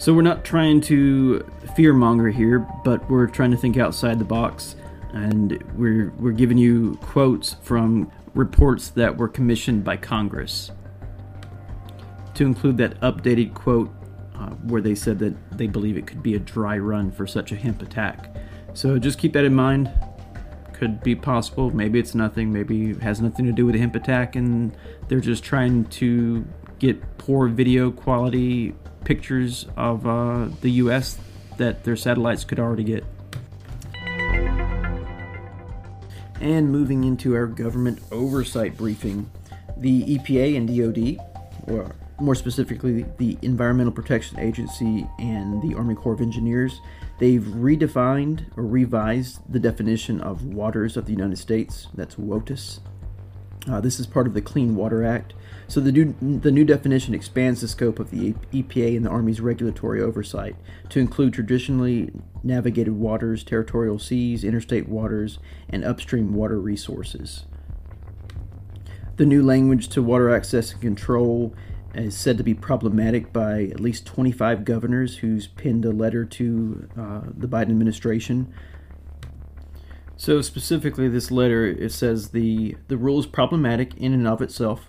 So 0.02 0.16
we're 0.16 0.24
not 0.24 0.44
trying 0.44 0.82
to 0.82 1.48
fearmonger 1.78 2.34
here, 2.34 2.68
but 2.84 3.08
we're 3.08 3.28
trying 3.28 3.52
to 3.52 3.58
think 3.58 3.78
outside 3.78 4.18
the 4.18 4.26
box, 4.26 4.76
and 5.14 5.64
we're, 5.76 6.12
we're 6.18 6.32
giving 6.32 6.58
you 6.58 6.96
quotes 7.04 7.54
from 7.62 8.12
reports 8.34 8.90
that 8.90 9.16
were 9.16 9.28
commissioned 9.28 9.84
by 9.84 9.98
Congress 9.98 10.72
to 12.34 12.44
include 12.44 12.78
that 12.78 13.00
updated 13.02 13.54
quote 13.54 13.94
uh, 14.34 14.50
where 14.64 14.82
they 14.82 14.96
said 14.96 15.20
that 15.20 15.36
they 15.56 15.68
believe 15.68 15.98
it 15.98 16.08
could 16.08 16.24
be 16.24 16.34
a 16.34 16.40
dry 16.40 16.80
run 16.80 17.12
for 17.12 17.28
such 17.28 17.52
a 17.52 17.56
HEMP 17.56 17.84
attack. 17.84 18.36
So 18.74 18.98
just 18.98 19.20
keep 19.20 19.34
that 19.34 19.46
in 19.46 19.54
mind. 19.54 19.92
Could 20.74 21.04
be 21.04 21.14
possible. 21.14 21.70
Maybe 21.70 22.00
it's 22.00 22.16
nothing. 22.16 22.52
Maybe 22.52 22.90
it 22.90 23.04
has 23.04 23.22
nothing 23.22 23.46
to 23.46 23.52
do 23.52 23.68
with 23.68 23.76
a 23.76 23.78
HEMP 23.78 23.94
attack, 23.94 24.36
and 24.36 24.76
they're 25.10 25.20
just 25.20 25.44
trying 25.44 25.86
to 25.86 26.44
get 26.80 27.20
poor 27.20 27.48
video 27.48 27.92
quality 27.92 28.74
pictures 29.04 29.68
of 29.76 30.06
uh, 30.06 30.50
the 30.62 30.72
U.S. 30.72 31.18
that 31.58 31.84
their 31.84 31.96
satellites 31.96 32.44
could 32.44 32.60
already 32.60 32.84
get. 32.84 33.04
And 36.40 36.72
moving 36.72 37.04
into 37.04 37.36
our 37.36 37.46
government 37.46 38.02
oversight 38.12 38.76
briefing, 38.76 39.30
the 39.78 40.18
EPA 40.18 40.58
and 40.58 40.68
DoD, 40.68 41.24
or 41.68 41.96
more 42.20 42.36
specifically 42.36 43.06
the 43.18 43.38
Environmental 43.42 43.92
Protection 43.92 44.40
Agency 44.40 45.08
and 45.20 45.62
the 45.62 45.76
Army 45.76 45.96
Corps 45.96 46.14
of 46.14 46.22
Engineers, 46.22 46.80
they've 47.20 47.42
redefined 47.42 48.46
or 48.58 48.66
revised 48.66 49.40
the 49.52 49.60
definition 49.60 50.22
of 50.22 50.46
waters 50.46 50.98
of 50.98 51.06
the 51.06 51.12
United 51.12 51.38
States. 51.38 51.88
That's 51.94 52.16
WOTUS. 52.16 52.80
Uh, 53.70 53.80
this 53.80 54.00
is 54.00 54.08
part 54.08 54.26
of 54.26 54.34
the 54.34 54.42
Clean 54.42 54.76
Water 54.76 55.04
Act. 55.04 55.34
So 55.68 55.80
the 55.80 55.92
new, 55.92 56.16
the 56.20 56.52
new 56.52 56.66
definition 56.66 57.14
expands 57.14 57.62
the 57.62 57.68
scope 57.68 58.00
of 58.00 58.10
the 58.10 58.34
EPA 58.52 58.98
and 58.98 59.06
the 59.06 59.10
Army's 59.10 59.40
regulatory 59.40 60.02
oversight 60.02 60.56
to 60.90 61.00
include 61.00 61.34
traditionally 61.34 62.12
navigated 62.44 62.94
waters, 62.94 63.44
territorial 63.44 64.00
seas, 64.00 64.44
interstate 64.44 64.90
waters, 64.90 65.38
and 65.70 65.86
upstream 65.86 66.34
water 66.34 66.60
resources. 66.60 67.46
The 69.18 69.26
new 69.26 69.44
language 69.44 69.90
to 69.90 70.02
water 70.02 70.34
access 70.34 70.72
and 70.72 70.82
control 70.82 71.54
is 71.94 72.18
said 72.18 72.38
to 72.38 72.44
be 72.44 72.54
problematic 72.54 73.32
by 73.32 73.64
at 73.64 73.80
least 73.80 74.06
25 74.06 74.66
governors 74.66 75.18
who's 75.18 75.48
pinned 75.48 75.86
a 75.86 75.92
letter 75.92 76.26
to 76.26 76.90
uh, 76.98 77.22
the 77.26 77.48
Biden 77.48 77.70
administration. 77.70 78.54
So 80.22 80.44
specifically, 80.44 81.08
this 81.08 81.32
letter 81.32 81.66
it 81.66 81.92
says 81.92 82.30
the 82.30 82.78
the 82.90 82.96
rule 82.96 83.18
is 83.18 83.26
problematic 83.26 83.98
in 83.98 84.14
and 84.14 84.28
of 84.28 84.40
itself, 84.40 84.88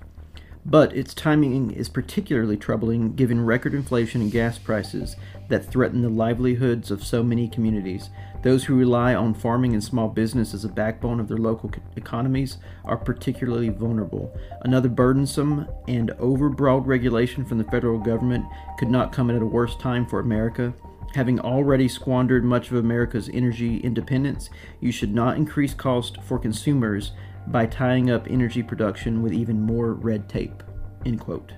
but 0.63 0.95
its 0.95 1.15
timing 1.15 1.71
is 1.71 1.89
particularly 1.89 2.59
troubling 2.59 3.15
given 3.15 3.47
record 3.47 3.73
inflation 3.73 4.21
and 4.21 4.31
gas 4.31 4.59
prices 4.59 5.17
that 5.49 5.65
threaten 5.65 6.03
the 6.03 6.11
livelihoods 6.11 6.91
of 6.91 7.03
so 7.03 7.23
many 7.23 7.49
communities. 7.49 8.11
Those 8.43 8.65
who 8.65 8.77
rely 8.77 9.15
on 9.15 9.33
farming 9.33 9.73
and 9.73 9.83
small 9.83 10.11
business 10.11 10.53
as 10.53 10.67
a 10.67 10.69
backbone 10.69 11.19
of 11.19 11.29
their 11.29 11.39
local 11.39 11.71
economies 11.97 12.59
are 12.85 12.99
particularly 12.99 13.71
vulnerable. 13.71 14.39
Another 14.61 14.91
burdensome 14.91 15.67
and 15.89 16.11
overbroad 16.19 16.87
regulation 16.87 17.47
from 17.47 17.57
the 17.57 17.65
federal 17.65 17.99
government 17.99 18.45
could 18.79 18.91
not 18.91 19.15
come 19.15 19.31
at 19.31 19.41
a 19.41 19.47
worse 19.47 19.77
time 19.77 20.05
for 20.05 20.21
America. 20.21 20.75
Having 21.15 21.41
already 21.41 21.89
squandered 21.89 22.45
much 22.45 22.71
of 22.71 22.77
America's 22.77 23.29
energy 23.33 23.79
independence, 23.79 24.49
you 24.81 24.91
should 24.91 25.15
not 25.15 25.37
increase 25.37 25.75
cost 25.75 26.23
for 26.23 26.39
consumers 26.39 27.13
by 27.47 27.67
tying 27.67 28.11
up 28.11 28.27
energy 28.31 28.63
production 28.63 29.23
with 29.23 29.33
even 29.33 29.61
more 29.61 29.93
red 29.93 30.29
tape. 30.29 30.63
End 31.05 31.21
quote. 31.21 31.53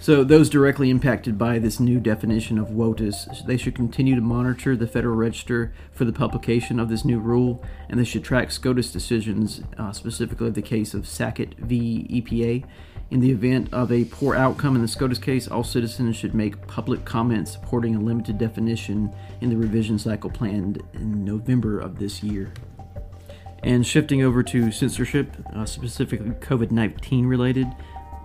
So 0.00 0.24
those 0.24 0.48
directly 0.48 0.88
impacted 0.88 1.36
by 1.36 1.58
this 1.58 1.78
new 1.78 2.00
definition 2.00 2.58
of 2.58 2.68
WOTUS, 2.68 3.44
they 3.44 3.58
should 3.58 3.74
continue 3.74 4.14
to 4.14 4.22
monitor 4.22 4.74
the 4.74 4.86
Federal 4.86 5.14
Register 5.14 5.74
for 5.92 6.06
the 6.06 6.12
publication 6.12 6.80
of 6.80 6.88
this 6.88 7.04
new 7.04 7.18
rule, 7.18 7.62
and 7.90 8.00
they 8.00 8.04
should 8.04 8.24
track 8.24 8.50
SCOTUS 8.50 8.90
decisions, 8.90 9.60
uh, 9.76 9.92
specifically 9.92 10.48
the 10.48 10.62
case 10.62 10.94
of 10.94 11.06
Sackett 11.06 11.54
v. 11.58 12.06
EPA. 12.10 12.64
In 13.10 13.18
the 13.18 13.32
event 13.32 13.68
of 13.72 13.90
a 13.90 14.04
poor 14.04 14.36
outcome 14.36 14.76
in 14.76 14.82
the 14.82 14.88
SCOTUS 14.88 15.18
case, 15.18 15.48
all 15.48 15.64
citizens 15.64 16.14
should 16.14 16.32
make 16.32 16.64
public 16.68 17.04
comments 17.04 17.50
supporting 17.50 17.96
a 17.96 18.00
limited 18.00 18.38
definition 18.38 19.12
in 19.40 19.50
the 19.50 19.56
revision 19.56 19.98
cycle 19.98 20.30
planned 20.30 20.80
in 20.92 21.24
November 21.24 21.80
of 21.80 21.98
this 21.98 22.22
year. 22.22 22.52
And 23.64 23.84
shifting 23.84 24.22
over 24.22 24.44
to 24.44 24.70
censorship, 24.70 25.36
uh, 25.52 25.64
specifically 25.64 26.30
COVID 26.30 26.70
19 26.70 27.26
related, 27.26 27.66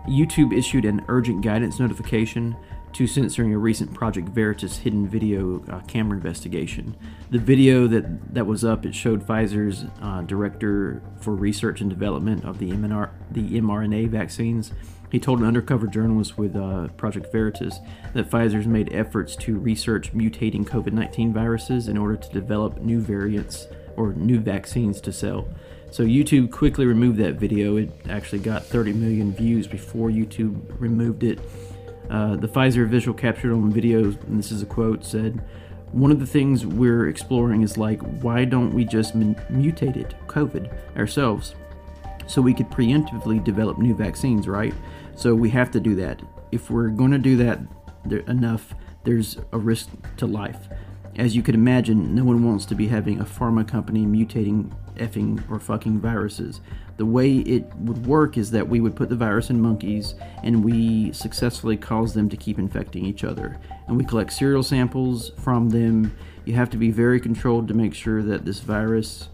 YouTube 0.07 0.55
issued 0.55 0.85
an 0.85 1.03
urgent 1.07 1.43
guidance 1.43 1.79
notification 1.79 2.55
to 2.95 3.05
censoring 3.05 3.53
a 3.53 3.57
recent 3.57 3.93
Project 3.93 4.29
Veritas 4.29 4.77
hidden 4.77 5.05
video 5.05 5.61
uh, 5.69 5.81
camera 5.81 6.15
investigation. 6.15 6.95
The 7.29 7.39
video 7.39 7.87
that, 7.87 8.33
that 8.33 8.47
was 8.47 8.63
up, 8.63 8.85
it 8.85 8.95
showed 8.95 9.27
Pfizer's 9.27 9.83
uh, 10.01 10.21
director 10.21 11.01
for 11.19 11.35
research 11.35 11.81
and 11.81 11.89
development 11.89 12.45
of 12.45 12.57
the, 12.57 12.71
MNR, 12.71 13.09
the 13.29 13.59
mRNA 13.59 14.07
vaccines. 14.07 14.71
He 15.11 15.19
told 15.19 15.39
an 15.39 15.45
undercover 15.45 15.87
journalist 15.87 16.37
with 16.37 16.55
uh, 16.55 16.87
Project 16.95 17.33
Veritas 17.33 17.79
that 18.13 18.29
Pfizer's 18.29 18.65
made 18.65 18.93
efforts 18.93 19.35
to 19.37 19.59
research 19.59 20.13
mutating 20.13 20.63
COVID 20.63 20.93
19 20.93 21.33
viruses 21.33 21.89
in 21.89 21.97
order 21.97 22.15
to 22.15 22.29
develop 22.29 22.77
new 22.77 23.01
variants 23.01 23.67
or 23.97 24.13
new 24.13 24.39
vaccines 24.39 25.01
to 25.01 25.11
sell. 25.11 25.49
So 25.91 26.05
YouTube 26.05 26.49
quickly 26.49 26.85
removed 26.85 27.17
that 27.17 27.35
video. 27.35 27.75
It 27.75 27.91
actually 28.07 28.39
got 28.39 28.63
30 28.63 28.93
million 28.93 29.33
views 29.33 29.67
before 29.67 30.09
YouTube 30.09 30.61
removed 30.79 31.23
it. 31.23 31.39
Uh, 32.09 32.35
the 32.35 32.47
Pfizer 32.47 32.88
visual 32.88 33.17
captured 33.17 33.53
on 33.53 33.71
video, 33.71 34.03
and 34.03 34.39
this 34.39 34.51
is 34.51 34.62
a 34.62 34.65
quote, 34.65 35.03
said, 35.03 35.43
One 35.91 36.12
of 36.12 36.19
the 36.19 36.25
things 36.25 36.65
we're 36.65 37.07
exploring 37.07 37.62
is 37.62 37.77
like, 37.77 38.00
why 38.21 38.45
don't 38.45 38.74
we 38.74 38.85
just 38.85 39.17
mutate 39.17 39.97
it, 39.97 40.15
COVID, 40.27 40.97
ourselves? 40.97 41.55
So 42.27 42.41
we 42.41 42.53
could 42.53 42.69
preemptively 42.69 43.43
develop 43.43 43.77
new 43.77 43.95
vaccines, 43.95 44.47
right? 44.47 44.74
So 45.15 45.35
we 45.35 45.50
have 45.51 45.71
to 45.71 45.79
do 45.79 45.95
that. 45.95 46.21
If 46.51 46.69
we're 46.69 46.89
going 46.89 47.12
to 47.12 47.17
do 47.17 47.38
that 47.38 47.59
there, 48.05 48.19
enough, 48.19 48.74
there's 49.03 49.38
a 49.51 49.57
risk 49.57 49.89
to 50.17 50.25
life. 50.25 50.67
As 51.17 51.35
you 51.35 51.41
could 51.41 51.55
imagine, 51.55 52.13
no 52.13 52.24
one 52.24 52.43
wants 52.43 52.65
to 52.65 52.75
be 52.75 52.88
having 52.88 53.21
a 53.21 53.25
pharma 53.25 53.67
company 53.67 54.05
mutating 54.05 54.71
effing 54.95 55.50
or 55.50 55.59
fucking 55.59 56.00
viruses. 56.00 56.62
The 56.97 57.05
way 57.05 57.37
it 57.39 57.73
would 57.75 58.05
work 58.05 58.37
is 58.37 58.51
that 58.51 58.69
we 58.69 58.79
would 58.79 58.95
put 58.95 59.09
the 59.09 59.15
virus 59.15 59.49
in 59.49 59.59
monkeys 59.59 60.15
and 60.43 60.63
we 60.63 61.11
successfully 61.11 61.75
cause 61.75 62.13
them 62.13 62.29
to 62.29 62.37
keep 62.37 62.57
infecting 62.57 63.05
each 63.05 63.23
other. 63.23 63.59
And 63.87 63.97
we 63.97 64.05
collect 64.05 64.31
serial 64.31 64.63
samples 64.63 65.31
from 65.39 65.69
them. 65.69 66.15
You 66.45 66.53
have 66.53 66.69
to 66.69 66.77
be 66.77 66.91
very 66.91 67.19
controlled 67.19 67.67
to 67.67 67.73
make 67.73 67.93
sure 67.93 68.23
that 68.23 68.45
this 68.45 68.59
virus, 68.59 69.29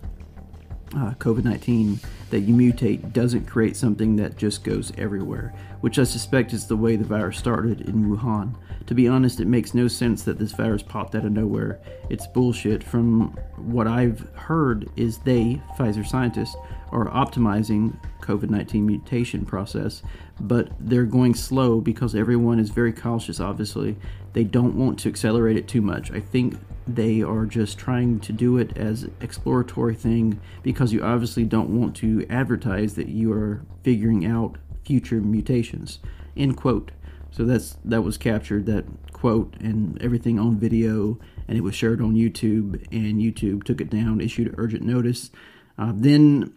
uh, 0.96 1.14
COVID 1.20 1.44
19, 1.44 2.00
that 2.32 2.40
you 2.40 2.56
mutate 2.56 3.14
doesn't 3.14 3.46
create 3.46 3.76
something 3.76 4.16
that 4.16 4.38
just 4.38 4.64
goes 4.64 4.92
everywhere, 4.98 5.54
which 5.82 6.00
I 6.00 6.04
suspect 6.04 6.54
is 6.54 6.66
the 6.66 6.78
way 6.78 6.96
the 6.96 7.06
virus 7.06 7.38
started 7.38 7.82
in 7.82 8.06
Wuhan. 8.06 8.56
To 8.88 8.96
be 8.96 9.08
honest, 9.08 9.40
it 9.40 9.48
makes 9.48 9.74
no 9.74 9.88
sense 9.88 10.24
that 10.24 10.40
this 10.40 10.52
virus 10.52 10.84
popped 10.84 11.16
out 11.16 11.26
of 11.26 11.32
nowhere. 11.32 11.80
It's 12.10 12.28
bullshit. 12.28 12.84
From 12.84 13.38
what 13.58 13.88
I've 13.88 14.28
heard 14.36 14.90
is 14.96 15.20
they, 15.20 15.62
Pfizer 15.78 16.06
scientists, 16.06 16.56
are 16.92 17.08
optimizing 17.10 17.98
COVID-19 18.22 18.82
mutation 18.82 19.46
process, 19.46 20.04
but 20.40 20.70
they're 20.80 21.06
going 21.06 21.34
slow 21.36 21.80
because 21.80 22.16
everyone 22.16 22.60
is 22.60 22.70
very 22.70 22.92
cautious 22.92 23.40
obviously. 23.40 23.96
They 24.34 24.44
don't 24.44 24.76
want 24.76 25.00
to 25.00 25.10
accelerate 25.10 25.58
it 25.58 25.68
too 25.68 25.82
much. 25.82 26.12
I 26.12 26.20
think 26.20 26.58
they 26.88 27.22
are 27.22 27.46
just 27.46 27.78
trying 27.78 28.20
to 28.22 28.34
do 28.34 28.58
it 28.58 28.78
as 28.78 29.08
exploratory 29.22 29.96
thing 29.96 30.40
because 30.64 30.92
you 30.92 31.02
obviously 31.02 31.44
don't 31.44 31.70
want 31.70 31.96
to 31.98 32.26
advertise 32.30 32.96
that 32.96 33.08
you 33.08 33.32
are 33.34 33.62
figuring 33.84 34.26
out 34.26 34.58
future 34.84 35.22
mutations. 35.22 36.00
End 36.36 36.58
quote. 36.58 36.92
So 37.32 37.46
that's 37.46 37.78
that 37.86 38.02
was 38.04 38.18
captured 38.18 38.66
that 38.66 38.86
quote 39.14 39.56
and 39.60 40.02
everything 40.02 40.38
on 40.38 40.58
video, 40.58 41.18
and 41.48 41.58
it 41.58 41.62
was 41.62 41.76
shared 41.76 42.02
on 42.02 42.14
YouTube, 42.14 42.86
and 42.92 43.20
YouTube 43.20 43.64
took 43.64 43.80
it 43.80 43.90
down, 43.90 44.20
issued 44.20 44.54
urgent 44.58 44.84
notice. 44.84 45.32
Uh, 45.78 45.94
then 45.96 46.54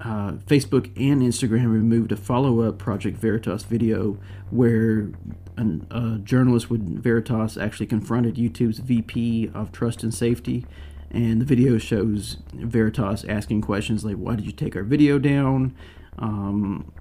uh, 0.00 0.32
Facebook 0.32 0.86
and 0.96 1.22
Instagram 1.22 1.72
removed 1.72 2.10
a 2.10 2.16
follow-up 2.16 2.78
Project 2.78 3.18
Veritas 3.18 3.62
video 3.64 4.18
where 4.50 5.10
an, 5.56 5.86
a 5.90 6.18
journalist 6.18 6.70
with 6.70 7.02
Veritas 7.02 7.56
actually 7.56 7.86
confronted 7.86 8.36
YouTube's 8.36 8.78
VP 8.78 9.50
of 9.54 9.72
Trust 9.72 10.02
and 10.02 10.12
Safety, 10.12 10.66
and 11.10 11.40
the 11.40 11.44
video 11.44 11.78
shows 11.78 12.38
Veritas 12.54 13.24
asking 13.28 13.60
questions 13.60 14.04
like, 14.04 14.16
"Why 14.16 14.36
did 14.36 14.46
you 14.46 14.52
take 14.52 14.74
our 14.74 14.82
video 14.82 15.18
down?" 15.18 15.74
Um, 16.18 16.92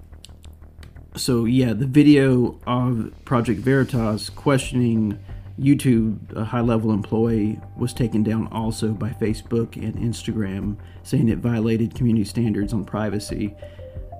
so 1.15 1.45
yeah, 1.45 1.73
the 1.73 1.85
video 1.85 2.59
of 2.65 3.11
Project 3.25 3.59
Veritas 3.59 4.29
questioning 4.29 5.19
YouTube, 5.59 6.35
a 6.35 6.43
high 6.43 6.61
level 6.61 6.91
employee, 6.91 7.59
was 7.77 7.93
taken 7.93 8.23
down 8.23 8.47
also 8.47 8.89
by 8.89 9.09
Facebook 9.09 9.75
and 9.75 9.95
Instagram, 9.95 10.77
saying 11.03 11.29
it 11.29 11.37
violated 11.37 11.95
community 11.95 12.25
standards 12.25 12.73
on 12.73 12.83
privacy. 12.83 13.55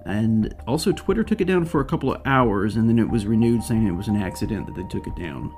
And 0.05 0.53
also, 0.67 0.91
Twitter 0.91 1.23
took 1.23 1.41
it 1.41 1.45
down 1.45 1.65
for 1.65 1.79
a 1.79 1.85
couple 1.85 2.13
of 2.13 2.21
hours 2.25 2.75
and 2.75 2.89
then 2.89 2.99
it 2.99 3.09
was 3.09 3.25
renewed, 3.25 3.63
saying 3.63 3.87
it 3.87 3.91
was 3.91 4.09
an 4.09 4.21
accident 4.21 4.67
that 4.67 4.75
they 4.75 4.87
took 4.89 5.07
it 5.07 5.15
down. 5.15 5.53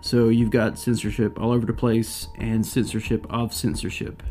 So 0.00 0.30
you've 0.30 0.50
got 0.50 0.78
censorship 0.78 1.38
all 1.38 1.52
over 1.52 1.66
the 1.66 1.74
place 1.74 2.26
and 2.38 2.64
censorship 2.64 3.26
of 3.30 3.52
censorship. 3.52 4.22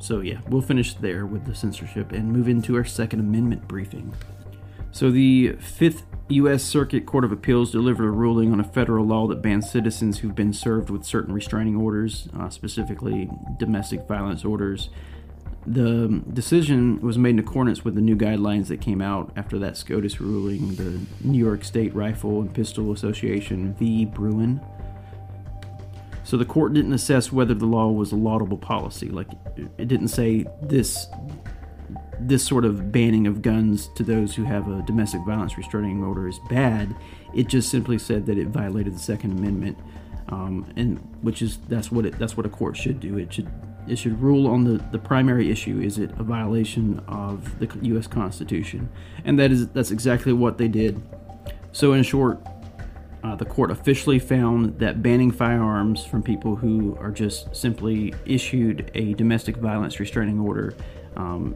So, 0.00 0.20
yeah, 0.20 0.40
we'll 0.48 0.62
finish 0.62 0.94
there 0.94 1.26
with 1.26 1.44
the 1.44 1.54
censorship 1.54 2.12
and 2.12 2.32
move 2.32 2.48
into 2.48 2.74
our 2.76 2.86
Second 2.86 3.20
Amendment 3.20 3.68
briefing. 3.68 4.14
So, 4.92 5.10
the 5.10 5.56
Fifth 5.60 6.04
U.S. 6.30 6.62
Circuit 6.62 7.06
Court 7.06 7.24
of 7.24 7.32
Appeals 7.32 7.72
delivered 7.72 8.06
a 8.06 8.10
ruling 8.10 8.52
on 8.52 8.60
a 8.60 8.64
federal 8.64 9.04
law 9.04 9.26
that 9.28 9.42
bans 9.42 9.70
citizens 9.70 10.18
who've 10.18 10.34
been 10.34 10.52
served 10.52 10.90
with 10.90 11.04
certain 11.04 11.34
restraining 11.34 11.76
orders, 11.76 12.28
uh, 12.38 12.48
specifically 12.48 13.28
domestic 13.58 14.06
violence 14.06 14.44
orders. 14.44 14.90
The 15.66 16.22
decision 16.32 17.00
was 17.00 17.18
made 17.18 17.30
in 17.30 17.38
accordance 17.38 17.84
with 17.84 17.94
the 17.94 18.00
new 18.00 18.16
guidelines 18.16 18.68
that 18.68 18.80
came 18.80 19.02
out 19.02 19.32
after 19.36 19.58
that 19.58 19.76
SCOTUS 19.76 20.20
ruling, 20.20 20.74
the 20.76 21.00
New 21.22 21.38
York 21.38 21.64
State 21.64 21.94
Rifle 21.94 22.40
and 22.40 22.52
Pistol 22.52 22.92
Association 22.92 23.74
v. 23.74 24.06
Bruen. 24.06 24.60
So 26.24 26.36
the 26.36 26.44
court 26.44 26.74
didn't 26.74 26.92
assess 26.92 27.32
whether 27.32 27.54
the 27.54 27.66
law 27.66 27.90
was 27.90 28.12
a 28.12 28.16
laudable 28.16 28.56
policy. 28.56 29.08
Like, 29.08 29.28
it 29.56 29.88
didn't 29.88 30.08
say 30.08 30.46
this 30.62 31.06
this 32.20 32.46
sort 32.46 32.64
of 32.64 32.92
banning 32.92 33.26
of 33.26 33.42
guns 33.42 33.88
to 33.88 34.02
those 34.02 34.34
who 34.34 34.44
have 34.44 34.68
a 34.68 34.82
domestic 34.82 35.22
violence 35.22 35.56
restraining 35.56 36.02
order 36.02 36.28
is 36.28 36.38
bad. 36.48 36.94
It 37.34 37.48
just 37.48 37.70
simply 37.70 37.98
said 37.98 38.26
that 38.26 38.38
it 38.38 38.48
violated 38.48 38.94
the 38.94 38.98
Second 38.98 39.38
Amendment, 39.38 39.78
um, 40.28 40.70
and 40.76 40.98
which 41.22 41.42
is 41.42 41.58
that's 41.68 41.90
what 41.90 42.06
it 42.06 42.18
that's 42.18 42.36
what 42.36 42.46
a 42.46 42.48
court 42.48 42.76
should 42.76 43.00
do. 43.00 43.18
It 43.18 43.32
should 43.32 43.50
it 43.88 43.98
should 43.98 44.20
rule 44.20 44.46
on 44.46 44.64
the, 44.64 44.84
the 44.90 44.98
primary 44.98 45.50
issue: 45.50 45.80
is 45.80 45.98
it 45.98 46.10
a 46.18 46.22
violation 46.22 47.02
of 47.08 47.58
the 47.58 47.68
U.S. 47.82 48.06
Constitution? 48.06 48.88
And 49.24 49.38
that 49.38 49.50
is 49.50 49.68
that's 49.68 49.90
exactly 49.90 50.32
what 50.32 50.58
they 50.58 50.68
did. 50.68 51.02
So 51.72 51.92
in 51.92 52.02
short, 52.02 52.40
uh, 53.22 53.36
the 53.36 53.44
court 53.44 53.70
officially 53.70 54.18
found 54.18 54.78
that 54.78 55.02
banning 55.02 55.30
firearms 55.30 56.04
from 56.04 56.22
people 56.22 56.56
who 56.56 56.96
are 56.98 57.10
just 57.10 57.54
simply 57.54 58.14
issued 58.26 58.90
a 58.94 59.14
domestic 59.14 59.56
violence 59.56 60.00
restraining 60.00 60.40
order 60.40 60.74
um, 61.16 61.54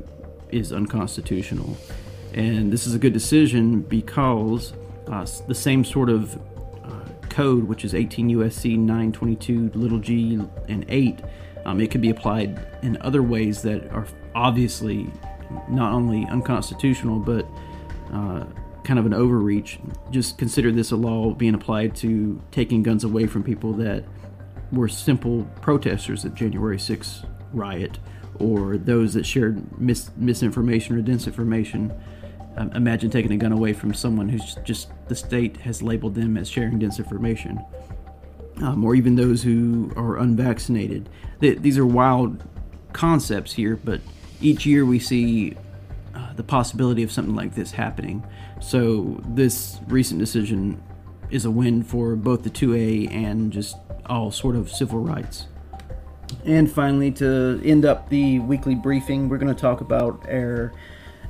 is 0.55 0.73
unconstitutional. 0.73 1.77
And 2.33 2.73
this 2.73 2.87
is 2.87 2.95
a 2.95 2.99
good 2.99 3.13
decision 3.13 3.81
because 3.81 4.73
uh, 5.09 5.27
the 5.47 5.55
same 5.55 5.85
sort 5.85 6.09
of 6.09 6.37
uh, 6.85 7.05
code, 7.29 7.65
which 7.65 7.85
is 7.85 7.95
18 7.95 8.31
USC 8.31 8.79
922 8.79 9.71
little 9.75 9.99
g 9.99 10.41
and 10.69 10.85
8, 10.89 11.21
um, 11.67 11.81
it 11.81 11.91
can 11.91 12.01
be 12.01 12.11
applied 12.11 12.67
in 12.83 12.97
other 13.01 13.23
ways 13.23 13.63
that 13.63 13.91
are 13.91 14.07
obviously 14.35 15.11
not 15.69 15.93
only 15.93 16.27
unconstitutional 16.27 17.19
but 17.19 17.47
uh, 18.13 18.45
kind 18.85 18.99
of 18.99 19.07
an 19.07 19.15
overreach. 19.15 19.79
Just 20.11 20.39
consider 20.39 20.71
this 20.71 20.91
a 20.91 20.97
law 20.97 21.33
being 21.33 21.55
applied 21.55 21.97
to 21.97 22.41
taking 22.51 22.83
guns 22.83 23.05
away 23.05 23.27
from 23.27 23.43
people 23.43 23.73
that 23.75 24.05
were 24.73 24.89
simple 24.89 25.45
protesters 25.61 26.25
at 26.25 26.35
January 26.35 26.77
6th 26.77 27.27
riot 27.53 27.99
or 28.39 28.77
those 28.77 29.15
that 29.15 29.27
shared 29.27 29.79
mis- 29.81 30.11
misinformation 30.17 30.97
or 30.97 31.03
disinformation. 31.03 31.97
Um, 32.57 32.71
imagine 32.73 33.11
taking 33.11 33.33
a 33.33 33.37
gun 33.37 33.53
away 33.53 33.73
from 33.73 33.95
someone 33.95 34.29
who's 34.29 34.57
just 34.65 34.91
the 35.09 35.17
state 35.17 35.57
has 35.59 35.83
labeled 35.83 36.15
them 36.15 36.37
as 36.37 36.49
sharing 36.49 36.79
disinformation, 36.79 37.65
um, 38.63 38.85
or 38.85 38.95
even 38.95 39.17
those 39.17 39.43
who 39.43 39.93
are 39.97 40.19
unvaccinated. 40.19 41.09
Th- 41.41 41.59
these 41.59 41.79
are 41.79 41.87
wild 41.87 42.45
concepts 42.93 43.53
here, 43.53 43.77
but 43.77 44.01
each 44.41 44.65
year 44.67 44.85
we 44.85 44.99
see 44.99 45.57
uh, 46.15 46.33
the 46.35 46.45
possibility 46.45 47.03
of 47.03 47.11
something 47.11 47.35
like 47.35 47.55
this 47.55 47.73
happening. 47.73 48.25
So 48.61 49.21
this 49.27 49.81
recent 49.89 50.21
decision 50.21 50.81
is 51.31 51.45
a 51.45 51.51
win 51.51 51.83
for 51.83 52.15
both 52.15 52.45
the 52.45 52.51
2A 52.51 53.13
and 53.13 53.53
just 53.53 53.77
all 54.07 54.31
sort 54.31 54.55
of 54.55 54.71
civil 54.71 55.01
rights. 55.01 55.47
And 56.45 56.71
finally, 56.71 57.11
to 57.13 57.61
end 57.65 57.85
up 57.85 58.09
the 58.09 58.39
weekly 58.41 58.75
briefing, 58.75 59.29
we're 59.29 59.39
going 59.39 59.55
to 59.55 59.61
talk 59.61 59.81
about 59.81 60.29
our 60.29 60.73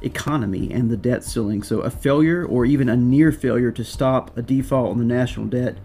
economy 0.02 0.70
and 0.72 0.90
the 0.90 0.96
debt 0.96 1.24
ceiling. 1.24 1.62
So, 1.62 1.80
a 1.80 1.90
failure 1.90 2.44
or 2.44 2.64
even 2.64 2.88
a 2.88 2.96
near 2.96 3.32
failure 3.32 3.70
to 3.72 3.84
stop 3.84 4.36
a 4.36 4.42
default 4.42 4.90
on 4.90 4.98
the 4.98 5.04
national 5.04 5.46
debt 5.46 5.78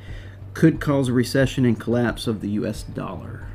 could 0.53 0.79
cause 0.79 1.09
a 1.09 1.13
recession 1.13 1.65
and 1.65 1.79
collapse 1.79 2.27
of 2.27 2.41
the 2.41 2.49
US 2.51 2.83
dollar. 2.83 3.47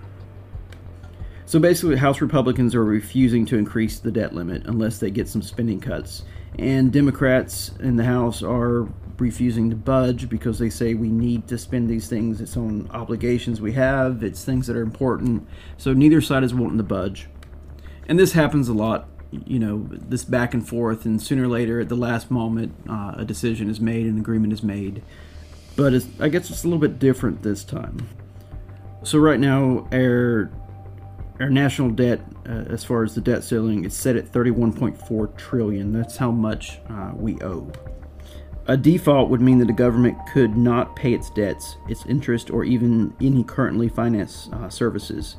So, 1.46 1.58
basically, 1.58 1.96
House 1.96 2.20
Republicans 2.20 2.74
are 2.74 2.84
refusing 2.84 3.44
to 3.46 3.58
increase 3.58 3.98
the 3.98 4.10
debt 4.10 4.34
limit 4.34 4.62
unless 4.66 4.98
they 4.98 5.10
get 5.10 5.28
some 5.28 5.42
spending 5.42 5.80
cuts. 5.80 6.24
And 6.58 6.92
Democrats 6.92 7.72
in 7.80 7.96
the 7.96 8.04
House 8.04 8.42
are 8.42 8.88
refusing 9.18 9.70
to 9.70 9.76
budge 9.76 10.28
because 10.28 10.58
they 10.58 10.70
say 10.70 10.94
we 10.94 11.08
need 11.08 11.46
to 11.48 11.58
spend 11.58 11.88
these 11.88 12.08
things. 12.08 12.40
It's 12.40 12.56
on 12.56 12.88
obligations 12.92 13.60
we 13.60 13.72
have, 13.72 14.22
it's 14.22 14.44
things 14.44 14.66
that 14.66 14.76
are 14.76 14.82
important. 14.82 15.46
So 15.76 15.92
neither 15.92 16.20
side 16.20 16.44
is 16.44 16.54
wanting 16.54 16.78
to 16.78 16.84
budge. 16.84 17.28
And 18.08 18.18
this 18.18 18.32
happens 18.32 18.68
a 18.68 18.74
lot, 18.74 19.08
you 19.30 19.58
know, 19.58 19.86
this 19.90 20.24
back 20.24 20.54
and 20.54 20.66
forth, 20.66 21.04
and 21.04 21.20
sooner 21.20 21.44
or 21.44 21.48
later, 21.48 21.80
at 21.80 21.88
the 21.88 21.96
last 21.96 22.30
moment, 22.30 22.74
uh, 22.88 23.14
a 23.16 23.24
decision 23.24 23.70
is 23.70 23.80
made, 23.80 24.06
an 24.06 24.18
agreement 24.18 24.52
is 24.52 24.62
made. 24.62 25.02
But 25.76 25.94
I 26.20 26.28
guess 26.28 26.50
it's 26.50 26.64
a 26.64 26.68
little 26.68 26.78
bit 26.78 26.98
different 26.98 27.42
this 27.42 27.64
time. 27.64 28.06
So 29.02 29.18
right 29.18 29.40
now, 29.40 29.88
our 29.92 30.50
our 31.40 31.50
national 31.50 31.90
debt, 31.90 32.20
uh, 32.48 32.64
as 32.70 32.84
far 32.84 33.02
as 33.02 33.14
the 33.14 33.20
debt 33.20 33.42
ceiling, 33.42 33.84
is 33.84 33.94
set 33.94 34.16
at 34.16 34.30
31.4 34.30 35.36
trillion. 35.36 35.92
That's 35.92 36.16
how 36.16 36.30
much 36.30 36.78
uh, 36.88 37.10
we 37.14 37.40
owe. 37.40 37.70
A 38.66 38.78
default 38.78 39.28
would 39.28 39.42
mean 39.42 39.58
that 39.58 39.66
the 39.66 39.74
government 39.74 40.16
could 40.32 40.56
not 40.56 40.96
pay 40.96 41.12
its 41.12 41.28
debts, 41.28 41.76
its 41.86 42.06
interest, 42.06 42.50
or 42.50 42.64
even 42.64 43.14
any 43.20 43.44
currently 43.44 43.90
financed 43.90 44.50
uh, 44.54 44.70
services. 44.70 45.36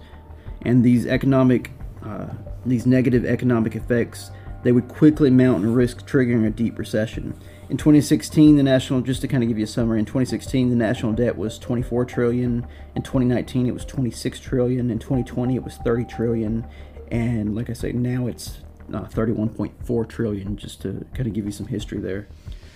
And 0.62 0.84
these 0.84 1.08
economic, 1.08 1.72
uh, 2.04 2.28
these 2.68 2.86
negative 2.86 3.26
economic 3.26 3.76
effects, 3.76 4.30
they 4.64 4.72
would 4.72 4.88
quickly 4.88 5.32
mount 5.32 5.64
and 5.64 5.76
risk 5.76 6.08
triggering 6.08 6.46
a 6.46 6.52
deep 6.52 6.78
recession. 6.78 7.34
In 7.68 7.78
2016, 7.78 8.58
the 8.58 8.64
national, 8.64 9.02
just 9.02 9.22
to 9.22 9.28
kind 9.28 9.42
of 9.42 9.50
give 9.50 9.58
you 9.58 9.64
a 9.64 9.68
summary, 9.68 9.98
in 9.98 10.06
2016 10.06 10.70
the 10.70 10.76
national 10.76 11.14
debt 11.14 11.36
was 11.36 11.58
24 11.58 12.06
trillion. 12.06 12.68
In 12.96 13.02
2019 13.02 13.66
it 13.66 13.74
was 13.74 13.86
26 13.86 14.40
trillion. 14.40 14.92
In 14.92 15.00
2020 15.00 15.56
it 15.56 15.64
was 15.64 15.78
30 15.78 16.06
trillion, 16.06 16.68
and 17.10 17.56
like 17.56 17.72
I 17.72 17.74
say, 17.74 17.92
now 17.92 18.28
it's 18.28 18.60
uh, 18.94 19.06
31.4 19.06 20.08
trillion. 20.08 20.58
Just 20.58 20.84
to 20.84 21.06
kind 21.16 21.26
of 21.26 21.34
give 21.34 21.46
you 21.46 21.52
some 21.52 21.66
history 21.66 22.00
there. 22.00 22.28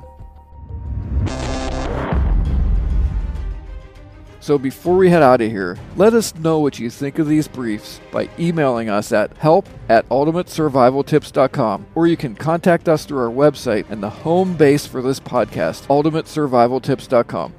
So 4.41 4.57
before 4.57 4.97
we 4.97 5.11
head 5.11 5.21
out 5.21 5.39
of 5.39 5.51
here, 5.51 5.77
let 5.95 6.15
us 6.15 6.35
know 6.35 6.57
what 6.59 6.79
you 6.79 6.89
think 6.89 7.19
of 7.19 7.27
these 7.27 7.47
briefs 7.47 8.01
by 8.11 8.27
emailing 8.39 8.89
us 8.89 9.11
at 9.11 9.37
help 9.37 9.69
at 9.87 10.09
ultimatesurvivaltips.com, 10.09 11.85
or 11.93 12.07
you 12.07 12.17
can 12.17 12.33
contact 12.33 12.89
us 12.89 13.05
through 13.05 13.19
our 13.19 13.29
website 13.29 13.87
and 13.91 14.01
the 14.01 14.09
home 14.09 14.57
base 14.57 14.87
for 14.87 15.03
this 15.03 15.19
podcast, 15.19 15.85
ultimatesurvivaltips.com. 15.87 17.53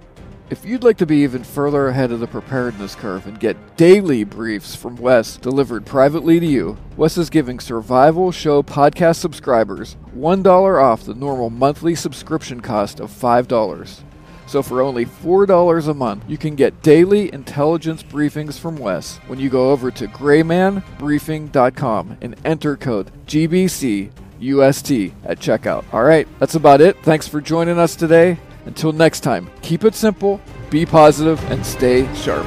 If 0.51 0.65
you'd 0.65 0.83
like 0.83 0.99
to 0.99 1.07
be 1.07 1.19
even 1.19 1.45
further 1.45 1.87
ahead 1.87 2.11
of 2.11 2.19
the 2.19 2.27
preparedness 2.27 2.97
curve 2.97 3.29
and 3.29 3.39
get 3.39 3.77
daily 3.77 4.25
briefs 4.25 4.75
from 4.75 4.97
Wes 4.97 5.37
delivered 5.37 5.87
privately 5.87 6.41
to 6.41 6.47
you, 6.47 6.77
Wes 6.97 7.17
is 7.17 7.31
giving 7.31 7.61
Survival 7.61 8.33
Show 8.33 8.63
podcast 8.65 9.17
subscribers 9.17 9.97
$1 10.17 10.83
off 10.83 11.05
the 11.05 11.15
normal 11.15 11.49
monthly 11.49 11.95
subscription 11.95 12.61
cost 12.61 12.99
of 12.99 13.09
$5. 13.09 14.03
So 14.53 14.63
for 14.63 14.83
only 14.83 15.07
$4 15.07 15.89
a 15.89 15.95
month, 15.95 16.25
you 16.29 16.37
can 16.37 16.57
get 16.57 16.83
daily 16.83 17.33
intelligence 17.33 18.03
briefings 18.03 18.59
from 18.59 18.77
Wes 18.77 19.17
when 19.27 19.41
you 19.41 19.49
go 19.49 19.71
over 19.71 19.91
to 19.93 20.07
graymanbriefing.com 20.07 22.19
and 22.21 22.37
enter 22.45 22.77
code 22.77 23.11
GBCUST 23.27 25.13
at 25.25 25.39
checkout. 25.39 25.85
All 25.91 26.05
right, 26.05 26.29
that's 26.39 26.55
about 26.55 26.83
it. 26.83 27.03
Thanks 27.03 27.27
for 27.27 27.41
joining 27.41 27.79
us 27.79 27.97
today. 27.97 28.37
Until 28.67 28.93
next 28.93 29.21
time, 29.21 29.51
keep 29.63 29.85
it 29.85 29.95
simple, 29.95 30.39
be 30.69 30.85
positive, 30.85 31.43
and 31.51 31.65
stay 31.65 32.15
sharp. 32.15 32.45